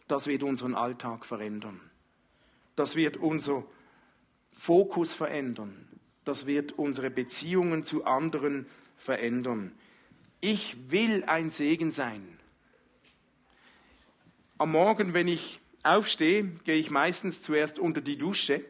das 0.08 0.26
wird 0.26 0.42
unseren 0.42 0.74
Alltag 0.74 1.24
verändern. 1.24 1.80
Das 2.76 2.94
wird 2.94 3.16
unser 3.16 3.64
Fokus 4.52 5.14
verändern. 5.14 5.88
Das 6.24 6.46
wird 6.46 6.72
unsere 6.72 7.10
Beziehungen 7.10 7.84
zu 7.84 8.04
anderen 8.04 8.66
verändern. 8.96 9.72
Ich 10.40 10.76
will 10.90 11.24
ein 11.24 11.50
Segen 11.50 11.90
sein. 11.90 12.38
Am 14.58 14.72
Morgen, 14.72 15.14
wenn 15.14 15.28
ich 15.28 15.60
aufstehe, 15.82 16.44
gehe 16.64 16.76
ich 16.76 16.90
meistens 16.90 17.42
zuerst 17.42 17.78
unter 17.78 18.00
die 18.00 18.18
Dusche. 18.18 18.64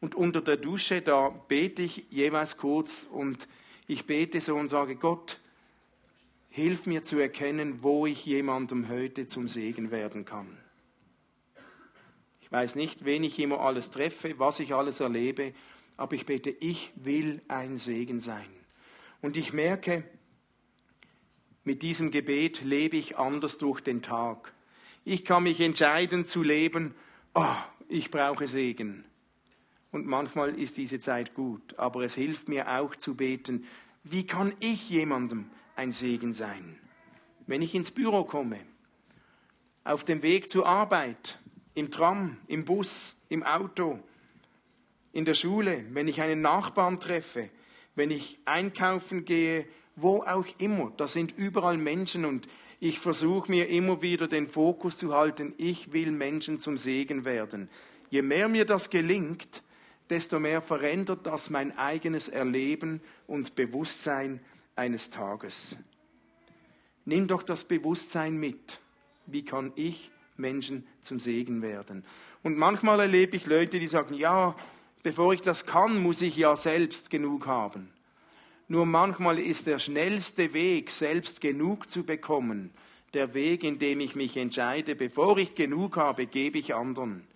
Und 0.00 0.16
unter 0.16 0.40
der 0.40 0.56
Dusche, 0.56 1.00
da 1.00 1.28
bete 1.28 1.82
ich 1.82 2.06
jeweils 2.10 2.56
kurz 2.56 3.06
und 3.08 3.46
ich 3.86 4.06
bete 4.06 4.40
so 4.40 4.56
und 4.56 4.66
sage, 4.66 4.96
Gott, 4.96 5.38
hilf 6.50 6.86
mir 6.86 7.04
zu 7.04 7.20
erkennen, 7.20 7.82
wo 7.82 8.06
ich 8.06 8.26
jemandem 8.26 8.88
heute 8.88 9.28
zum 9.28 9.46
Segen 9.46 9.92
werden 9.92 10.24
kann 10.24 10.58
weiß 12.52 12.76
nicht, 12.76 13.04
wen 13.04 13.24
ich 13.24 13.38
immer 13.38 13.60
alles 13.60 13.90
treffe, 13.90 14.38
was 14.38 14.60
ich 14.60 14.74
alles 14.74 15.00
erlebe, 15.00 15.54
aber 15.96 16.14
ich 16.14 16.26
bete, 16.26 16.50
ich 16.50 16.92
will 16.96 17.40
ein 17.48 17.78
Segen 17.78 18.20
sein. 18.20 18.48
Und 19.20 19.36
ich 19.36 19.52
merke, 19.52 20.04
Mit 21.64 21.82
diesem 21.82 22.10
Gebet 22.10 22.62
lebe 22.62 22.96
ich 22.96 23.18
anders 23.18 23.56
durch 23.56 23.80
den 23.80 24.02
Tag. 24.02 24.52
Ich 25.04 25.24
kann 25.24 25.44
mich 25.44 25.60
entscheiden 25.60 26.26
zu 26.26 26.42
leben, 26.42 26.94
oh, 27.34 27.54
ich 27.88 28.10
brauche 28.10 28.48
Segen. 28.48 29.04
Und 29.92 30.06
manchmal 30.06 30.58
ist 30.58 30.76
diese 30.76 30.98
Zeit 30.98 31.34
gut, 31.34 31.78
aber 31.78 32.02
es 32.02 32.14
hilft 32.14 32.48
mir 32.48 32.68
auch 32.68 32.96
zu 32.96 33.14
beten, 33.14 33.64
wie 34.02 34.26
kann 34.26 34.52
ich 34.58 34.90
jemandem 34.90 35.50
ein 35.76 35.92
Segen 35.92 36.32
sein? 36.32 36.78
Wenn 37.46 37.62
ich 37.62 37.76
ins 37.76 37.92
Büro 37.92 38.24
komme, 38.24 38.58
auf 39.84 40.02
dem 40.04 40.22
Weg 40.22 40.50
zur 40.50 40.66
Arbeit, 40.66 41.38
im 41.74 41.90
Tram, 41.90 42.36
im 42.46 42.64
Bus, 42.64 43.16
im 43.28 43.42
Auto, 43.42 43.98
in 45.12 45.24
der 45.24 45.34
Schule, 45.34 45.84
wenn 45.92 46.08
ich 46.08 46.20
einen 46.20 46.40
Nachbarn 46.40 47.00
treffe, 47.00 47.50
wenn 47.94 48.10
ich 48.10 48.38
einkaufen 48.44 49.24
gehe, 49.24 49.66
wo 49.96 50.22
auch 50.22 50.46
immer, 50.58 50.92
da 50.96 51.06
sind 51.06 51.36
überall 51.36 51.76
Menschen 51.76 52.24
und 52.24 52.48
ich 52.80 52.98
versuche 52.98 53.50
mir 53.50 53.68
immer 53.68 54.02
wieder 54.02 54.26
den 54.26 54.46
Fokus 54.46 54.98
zu 54.98 55.14
halten, 55.14 55.54
ich 55.58 55.92
will 55.92 56.10
Menschen 56.10 56.58
zum 56.58 56.78
Segen 56.78 57.24
werden. 57.24 57.68
Je 58.10 58.22
mehr 58.22 58.48
mir 58.48 58.64
das 58.64 58.90
gelingt, 58.90 59.62
desto 60.10 60.40
mehr 60.40 60.60
verändert 60.60 61.26
das 61.26 61.48
mein 61.50 61.78
eigenes 61.78 62.28
Erleben 62.28 63.00
und 63.26 63.54
Bewusstsein 63.54 64.40
eines 64.74 65.10
Tages. 65.10 65.76
Nimm 67.04 67.26
doch 67.26 67.42
das 67.42 67.64
Bewusstsein 67.64 68.36
mit. 68.36 68.80
Wie 69.26 69.44
kann 69.44 69.72
ich 69.76 70.10
Menschen 70.36 70.86
zum 71.00 71.20
Segen 71.20 71.62
werden? 71.62 72.04
Und 72.42 72.56
manchmal 72.58 73.00
erlebe 73.00 73.36
ich 73.36 73.46
Leute, 73.46 73.78
die 73.78 73.86
sagen, 73.86 74.14
ja, 74.14 74.56
bevor 75.02 75.32
ich 75.34 75.42
das 75.42 75.66
kann, 75.66 76.02
muss 76.02 76.22
ich 76.22 76.36
ja 76.36 76.56
selbst 76.56 77.10
genug 77.10 77.46
haben. 77.46 77.90
Nur 78.68 78.86
manchmal 78.86 79.38
ist 79.38 79.66
der 79.66 79.78
schnellste 79.78 80.54
Weg, 80.54 80.90
selbst 80.90 81.40
genug 81.40 81.90
zu 81.90 82.04
bekommen, 82.04 82.70
der 83.14 83.34
Weg, 83.34 83.64
in 83.64 83.78
dem 83.78 84.00
ich 84.00 84.14
mich 84.14 84.36
entscheide, 84.36 84.94
bevor 84.94 85.36
ich 85.36 85.54
genug 85.54 85.96
habe, 85.96 86.26
gebe 86.26 86.58
ich 86.58 86.74
anderen. 86.74 87.26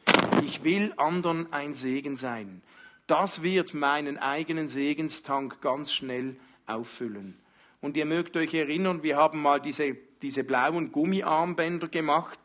Ich 0.42 0.64
will 0.64 0.94
anderen 0.96 1.52
ein 1.52 1.74
Segen 1.74 2.16
sein. 2.16 2.62
Das 3.06 3.42
wird 3.42 3.74
meinen 3.74 4.16
eigenen 4.16 4.68
Segenstank 4.68 5.61
ganz 5.61 5.92
schnell 5.92 6.37
auffüllen. 6.66 7.37
Und 7.80 7.96
ihr 7.96 8.06
mögt 8.06 8.37
euch 8.37 8.54
erinnern, 8.54 9.02
wir 9.02 9.16
haben 9.16 9.42
mal 9.42 9.61
diese, 9.61 9.96
diese 10.22 10.42
blauen 10.42 10.90
Gummiarmbänder 10.90 11.88
gemacht. 11.88 12.40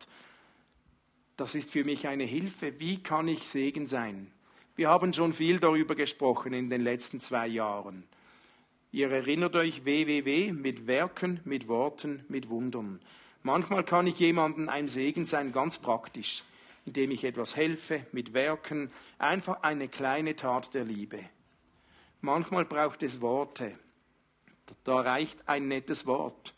Das 1.37 1.55
ist 1.55 1.71
für 1.71 1.83
mich 1.83 2.07
eine 2.07 2.25
Hilfe. 2.25 2.79
Wie 2.79 3.01
kann 3.01 3.27
ich 3.27 3.49
Segen 3.49 3.87
sein? 3.87 4.31
Wir 4.75 4.89
haben 4.89 5.13
schon 5.13 5.33
viel 5.33 5.59
darüber 5.59 5.95
gesprochen 5.95 6.53
in 6.53 6.69
den 6.69 6.81
letzten 6.81 7.19
zwei 7.19 7.47
Jahren. 7.47 8.03
Ihr 8.91 9.11
erinnert 9.11 9.55
euch 9.55 9.85
www 9.85 10.51
mit 10.51 10.87
Werken, 10.87 11.39
mit 11.45 11.67
Worten, 11.67 12.25
mit 12.27 12.49
Wundern. 12.49 12.99
Manchmal 13.43 13.83
kann 13.83 14.05
ich 14.05 14.19
jemandem 14.19 14.69
ein 14.69 14.87
Segen 14.87 15.25
sein, 15.25 15.51
ganz 15.51 15.77
praktisch, 15.77 16.43
indem 16.85 17.11
ich 17.11 17.23
etwas 17.23 17.55
helfe, 17.55 18.05
mit 18.11 18.33
Werken, 18.33 18.91
einfach 19.17 19.63
eine 19.63 19.87
kleine 19.87 20.35
Tat 20.35 20.73
der 20.73 20.83
Liebe. 20.83 21.19
Manchmal 22.21 22.65
braucht 22.65 23.01
es 23.01 23.21
Worte. 23.21 23.77
Da 24.83 25.01
reicht 25.01 25.47
ein 25.47 25.67
nettes 25.67 26.05
Wort, 26.05 26.53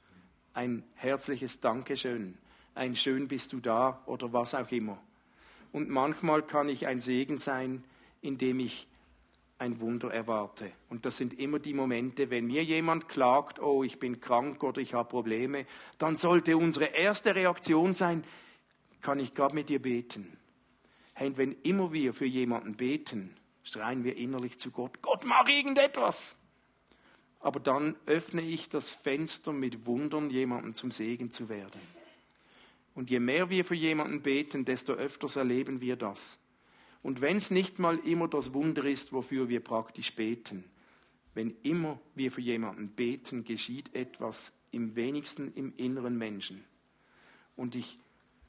ein 0.53 0.83
herzliches 0.95 1.61
Dankeschön, 1.61 2.37
ein 2.75 2.95
Schön 2.95 3.27
bist 3.27 3.53
du 3.53 3.59
da 3.59 4.01
oder 4.05 4.33
was 4.33 4.55
auch 4.55 4.71
immer. 4.71 4.97
Und 5.71 5.89
manchmal 5.89 6.43
kann 6.43 6.69
ich 6.69 6.87
ein 6.87 6.99
Segen 6.99 7.37
sein, 7.37 7.83
indem 8.21 8.59
ich 8.59 8.87
ein 9.59 9.79
Wunder 9.79 10.11
erwarte. 10.11 10.71
Und 10.89 11.05
das 11.05 11.17
sind 11.17 11.39
immer 11.39 11.59
die 11.59 11.73
Momente, 11.73 12.29
wenn 12.29 12.47
mir 12.47 12.63
jemand 12.63 13.07
klagt, 13.07 13.59
oh, 13.59 13.83
ich 13.83 13.99
bin 13.99 14.19
krank 14.19 14.61
oder 14.63 14.81
ich 14.81 14.93
habe 14.93 15.09
Probleme, 15.09 15.65
dann 15.97 16.15
sollte 16.15 16.57
unsere 16.57 16.85
erste 16.85 17.33
Reaktion 17.33 17.93
sein, 17.93 18.23
kann 19.01 19.19
ich 19.19 19.33
gerade 19.33 19.55
mit 19.55 19.69
dir 19.69 19.81
beten. 19.81 20.37
Hey, 21.13 21.37
wenn 21.37 21.53
immer 21.63 21.93
wir 21.93 22.13
für 22.13 22.25
jemanden 22.25 22.75
beten, 22.75 23.35
schreien 23.63 24.03
wir 24.03 24.17
innerlich 24.17 24.59
zu 24.59 24.71
Gott, 24.71 25.01
Gott 25.01 25.23
mach 25.25 25.47
irgendetwas. 25.47 26.37
Aber 27.39 27.59
dann 27.59 27.95
öffne 28.05 28.41
ich 28.41 28.69
das 28.69 28.91
Fenster 28.91 29.53
mit 29.53 29.85
Wundern, 29.85 30.29
jemandem 30.29 30.73
zum 30.75 30.91
Segen 30.91 31.29
zu 31.29 31.49
werden. 31.49 31.81
Und 32.95 33.09
je 33.09 33.19
mehr 33.19 33.49
wir 33.49 33.65
für 33.65 33.75
jemanden 33.75 34.21
beten, 34.21 34.65
desto 34.65 34.93
öfters 34.93 35.35
erleben 35.35 35.81
wir 35.81 35.95
das. 35.95 36.39
Und 37.01 37.21
wenn 37.21 37.37
es 37.37 37.51
nicht 37.51 37.79
mal 37.79 37.97
immer 37.99 38.27
das 38.27 38.53
Wunder 38.53 38.85
ist, 38.85 39.11
wofür 39.11 39.49
wir 39.49 39.59
praktisch 39.59 40.15
beten, 40.15 40.63
wenn 41.33 41.55
immer 41.63 41.99
wir 42.15 42.31
für 42.31 42.41
jemanden 42.41 42.89
beten, 42.89 43.43
geschieht 43.43 43.95
etwas 43.95 44.53
im 44.71 44.95
wenigsten 44.95 45.51
im 45.55 45.73
inneren 45.75 46.17
Menschen. 46.17 46.63
Und 47.55 47.75
ich 47.75 47.99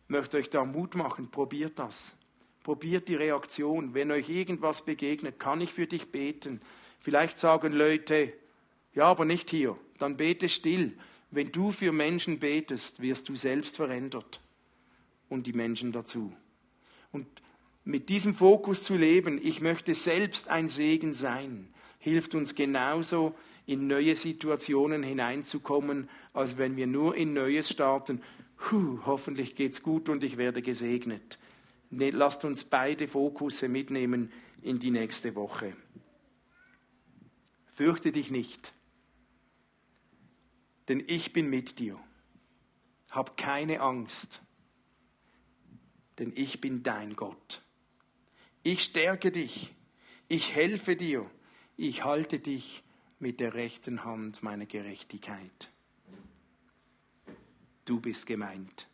möchte 0.08 0.36
euch 0.36 0.50
da 0.50 0.64
Mut 0.64 0.94
machen, 0.94 1.30
probiert 1.30 1.78
das. 1.78 2.16
Probiert 2.62 3.08
die 3.08 3.14
Reaktion. 3.14 3.94
Wenn 3.94 4.10
euch 4.10 4.28
irgendwas 4.28 4.84
begegnet, 4.84 5.38
kann 5.38 5.60
ich 5.60 5.72
für 5.72 5.86
dich 5.86 6.12
beten. 6.12 6.60
Vielleicht 7.00 7.38
sagen 7.38 7.72
Leute, 7.72 8.32
ja, 8.94 9.06
aber 9.06 9.24
nicht 9.24 9.50
hier. 9.50 9.76
Dann 9.98 10.16
bete 10.16 10.48
still. 10.48 10.96
Wenn 11.34 11.50
du 11.50 11.72
für 11.72 11.90
Menschen 11.90 12.38
betest, 12.38 13.02
wirst 13.02 13.28
du 13.28 13.34
selbst 13.34 13.74
verändert 13.74 14.40
und 15.28 15.48
die 15.48 15.52
Menschen 15.52 15.90
dazu. 15.90 16.32
Und 17.10 17.26
mit 17.84 18.08
diesem 18.08 18.36
Fokus 18.36 18.84
zu 18.84 18.96
leben, 18.96 19.40
ich 19.42 19.60
möchte 19.60 19.96
selbst 19.96 20.46
ein 20.48 20.68
Segen 20.68 21.12
sein, 21.12 21.74
hilft 21.98 22.36
uns 22.36 22.54
genauso 22.54 23.34
in 23.66 23.88
neue 23.88 24.14
Situationen 24.14 25.02
hineinzukommen, 25.02 26.08
als 26.34 26.56
wenn 26.56 26.76
wir 26.76 26.86
nur 26.86 27.16
in 27.16 27.32
Neues 27.32 27.68
starten. 27.68 28.22
Puh, 28.56 29.00
hoffentlich 29.04 29.56
geht's 29.56 29.82
gut 29.82 30.08
und 30.08 30.22
ich 30.22 30.36
werde 30.36 30.62
gesegnet. 30.62 31.40
Ne, 31.90 32.10
lasst 32.10 32.44
uns 32.44 32.62
beide 32.62 33.08
Fokusse 33.08 33.68
mitnehmen 33.68 34.30
in 34.62 34.78
die 34.78 34.92
nächste 34.92 35.34
Woche. 35.34 35.72
Fürchte 37.74 38.12
dich 38.12 38.30
nicht, 38.30 38.72
denn 40.88 41.02
ich 41.06 41.32
bin 41.32 41.48
mit 41.48 41.78
dir. 41.78 41.98
Hab 43.10 43.36
keine 43.36 43.80
Angst, 43.80 44.42
denn 46.18 46.32
ich 46.34 46.60
bin 46.60 46.82
dein 46.82 47.16
Gott. 47.16 47.62
Ich 48.62 48.82
stärke 48.82 49.30
dich, 49.30 49.72
ich 50.28 50.54
helfe 50.54 50.96
dir, 50.96 51.30
ich 51.76 52.04
halte 52.04 52.38
dich 52.38 52.82
mit 53.18 53.40
der 53.40 53.54
rechten 53.54 54.04
Hand 54.04 54.42
meiner 54.42 54.66
Gerechtigkeit. 54.66 55.70
Du 57.84 58.00
bist 58.00 58.26
gemeint. 58.26 58.88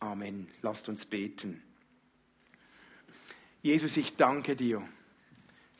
Amen. 0.00 0.48
Lasst 0.62 0.88
uns 0.88 1.06
beten. 1.06 1.62
Jesus, 3.62 3.96
ich 3.96 4.16
danke 4.16 4.56
dir 4.56 4.86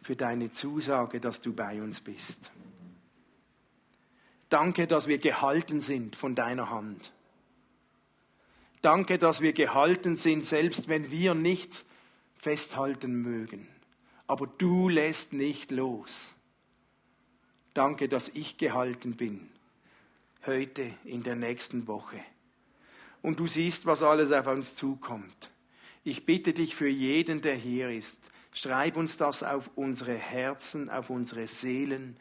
für 0.03 0.16
deine 0.16 0.51
Zusage, 0.51 1.20
dass 1.20 1.40
du 1.40 1.53
bei 1.53 1.81
uns 1.83 2.01
bist. 2.01 2.51
Danke, 4.48 4.87
dass 4.87 5.09
wir 5.09 5.18
gehalten 5.18 5.80
sind 5.80 6.16
von 6.16 6.35
deiner 6.35 6.70
Hand. 6.70 7.12
Danke, 8.82 9.18
dass 9.18 9.40
wir 9.40 9.52
gehalten 9.52 10.16
sind, 10.16 10.44
selbst 10.44 10.88
wenn 10.88 11.11
wir 11.11 11.35
nicht 11.35 11.85
festhalten 12.38 13.22
mögen. 13.22 13.66
Aber 14.28 14.46
du 14.46 14.88
lässt 14.88 15.32
nicht 15.32 15.70
los. 15.70 16.37
Danke, 17.74 18.09
dass 18.09 18.28
ich 18.28 18.59
gehalten 18.59 19.16
bin. 19.16 19.48
Heute, 20.46 20.94
in 21.04 21.24
der 21.24 21.35
nächsten 21.35 21.88
Woche. 21.88 22.20
Und 23.22 23.40
du 23.40 23.48
siehst, 23.48 23.87
was 23.87 24.02
alles 24.04 24.30
auf 24.30 24.46
uns 24.46 24.76
zukommt. 24.76 25.50
Ich 26.04 26.24
bitte 26.24 26.52
dich 26.52 26.76
für 26.76 26.88
jeden, 26.88 27.42
der 27.42 27.56
hier 27.56 27.90
ist, 27.90 28.20
schreib 28.52 28.96
uns 28.96 29.16
das 29.16 29.42
auf 29.42 29.68
unsere 29.74 30.14
Herzen, 30.14 30.88
auf 30.88 31.11
unsere 31.11 31.48
Seelen. 31.48 32.16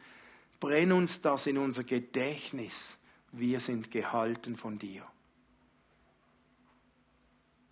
Brenn 0.60 0.92
uns 0.92 1.20
das 1.20 1.46
in 1.46 1.58
unser 1.58 1.84
Gedächtnis. 1.84 2.98
Wir 3.32 3.60
sind 3.60 3.90
gehalten 3.90 4.56
von 4.56 4.78
dir. 4.78 5.06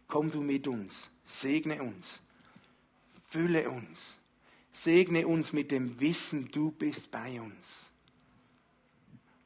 Komm 0.07 0.31
du 0.31 0.43
mit 0.43 0.69
uns, 0.69 1.11
segne 1.25 1.83
uns, 1.83 2.23
fülle 3.29 3.71
uns, 3.71 4.21
segne 4.71 5.27
uns 5.27 5.53
mit 5.53 5.71
dem 5.71 5.99
Wissen, 5.99 6.49
du 6.49 6.71
bist 6.71 7.11
bei 7.11 7.41
uns. 7.41 7.91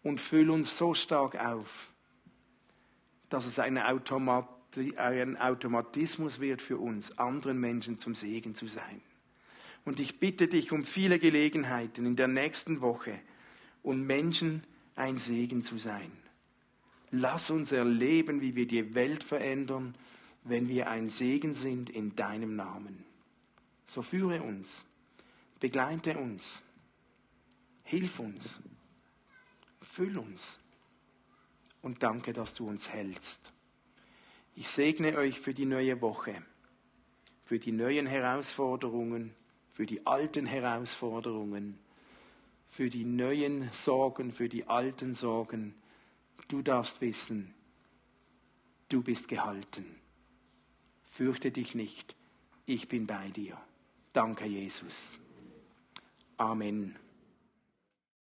Und 0.03 0.20
füll 0.20 0.51
uns 0.51 0.77
so 0.77 0.94
stark 0.94 1.37
auf, 1.37 1.92
dass 3.29 3.46
es 3.46 3.59
eine 3.59 3.87
ein 3.87 5.37
Automatismus 5.40 6.40
wird 6.40 6.62
für 6.62 6.79
uns, 6.79 7.18
anderen 7.18 7.59
Menschen 7.59 7.98
zum 7.98 8.14
Segen 8.14 8.55
zu 8.55 8.66
sein. 8.66 9.01
Und 9.88 10.01
ich 10.01 10.20
bitte 10.20 10.48
dich 10.48 10.70
um 10.70 10.85
viele 10.85 11.18
Gelegenheiten 11.18 12.05
in 12.05 12.14
der 12.14 12.29
nächsten 12.29 12.83
Woche, 12.83 13.18
um 13.83 14.03
Menschen 14.03 14.62
ein 14.94 15.18
Segen 15.18 15.62
zu 15.62 15.79
sein. 15.79 16.12
Lass 17.11 17.48
uns 17.48 17.72
erleben, 17.72 18.42
wie 18.42 18.55
wir 18.55 18.66
die 18.66 18.94
Welt 18.94 19.24
verändern 19.24 19.94
wenn 20.44 20.68
wir 20.68 20.88
ein 20.88 21.09
Segen 21.09 21.53
sind 21.53 21.90
in 21.90 22.16
deinem 22.16 22.57
Namen. 22.57 23.05
So 23.87 24.03
führe 24.03 24.42
uns, 24.42 24.87
begleite 25.61 26.18
uns, 26.18 26.62
hilf 27.85 28.18
uns, 28.18 28.62
Füll 29.81 30.18
uns. 30.18 30.61
Und 31.83 32.03
danke, 32.03 32.33
dass 32.33 32.55
du 32.55 32.66
uns 32.66 32.90
hältst. 32.90 33.53
Ich 34.55 34.68
segne 34.68 35.16
euch 35.16 35.40
für 35.40 35.55
die 35.55 35.64
neue 35.64 36.01
Woche, 36.01 36.42
für 37.46 37.59
die 37.59 37.72
neuen 37.72 38.07
Herausforderungen, 38.07 39.35
für 39.79 39.87
die 39.87 40.05
alten 40.09 40.45
Herausforderungen, 40.45 41.79
für 42.69 42.91
die 42.91 43.05
neuen 43.05 43.71
Sorgen, 43.71 44.33
für 44.33 44.49
die 44.49 44.67
alten 44.67 45.14
Sorgen. 45.14 45.73
Du 46.49 46.62
darfst 46.62 47.01
wissen, 47.01 47.55
du 48.88 49.05
bist 49.05 49.29
gehalten. 49.29 49.85
Fürchte 51.12 51.53
dich 51.53 51.77
nicht, 51.77 52.17
ich 52.67 52.88
bin 52.88 53.07
bei 53.07 53.29
dir. 53.29 53.57
Danke, 54.12 54.47
Jesus. 54.47 55.17
Amen. 56.38 56.97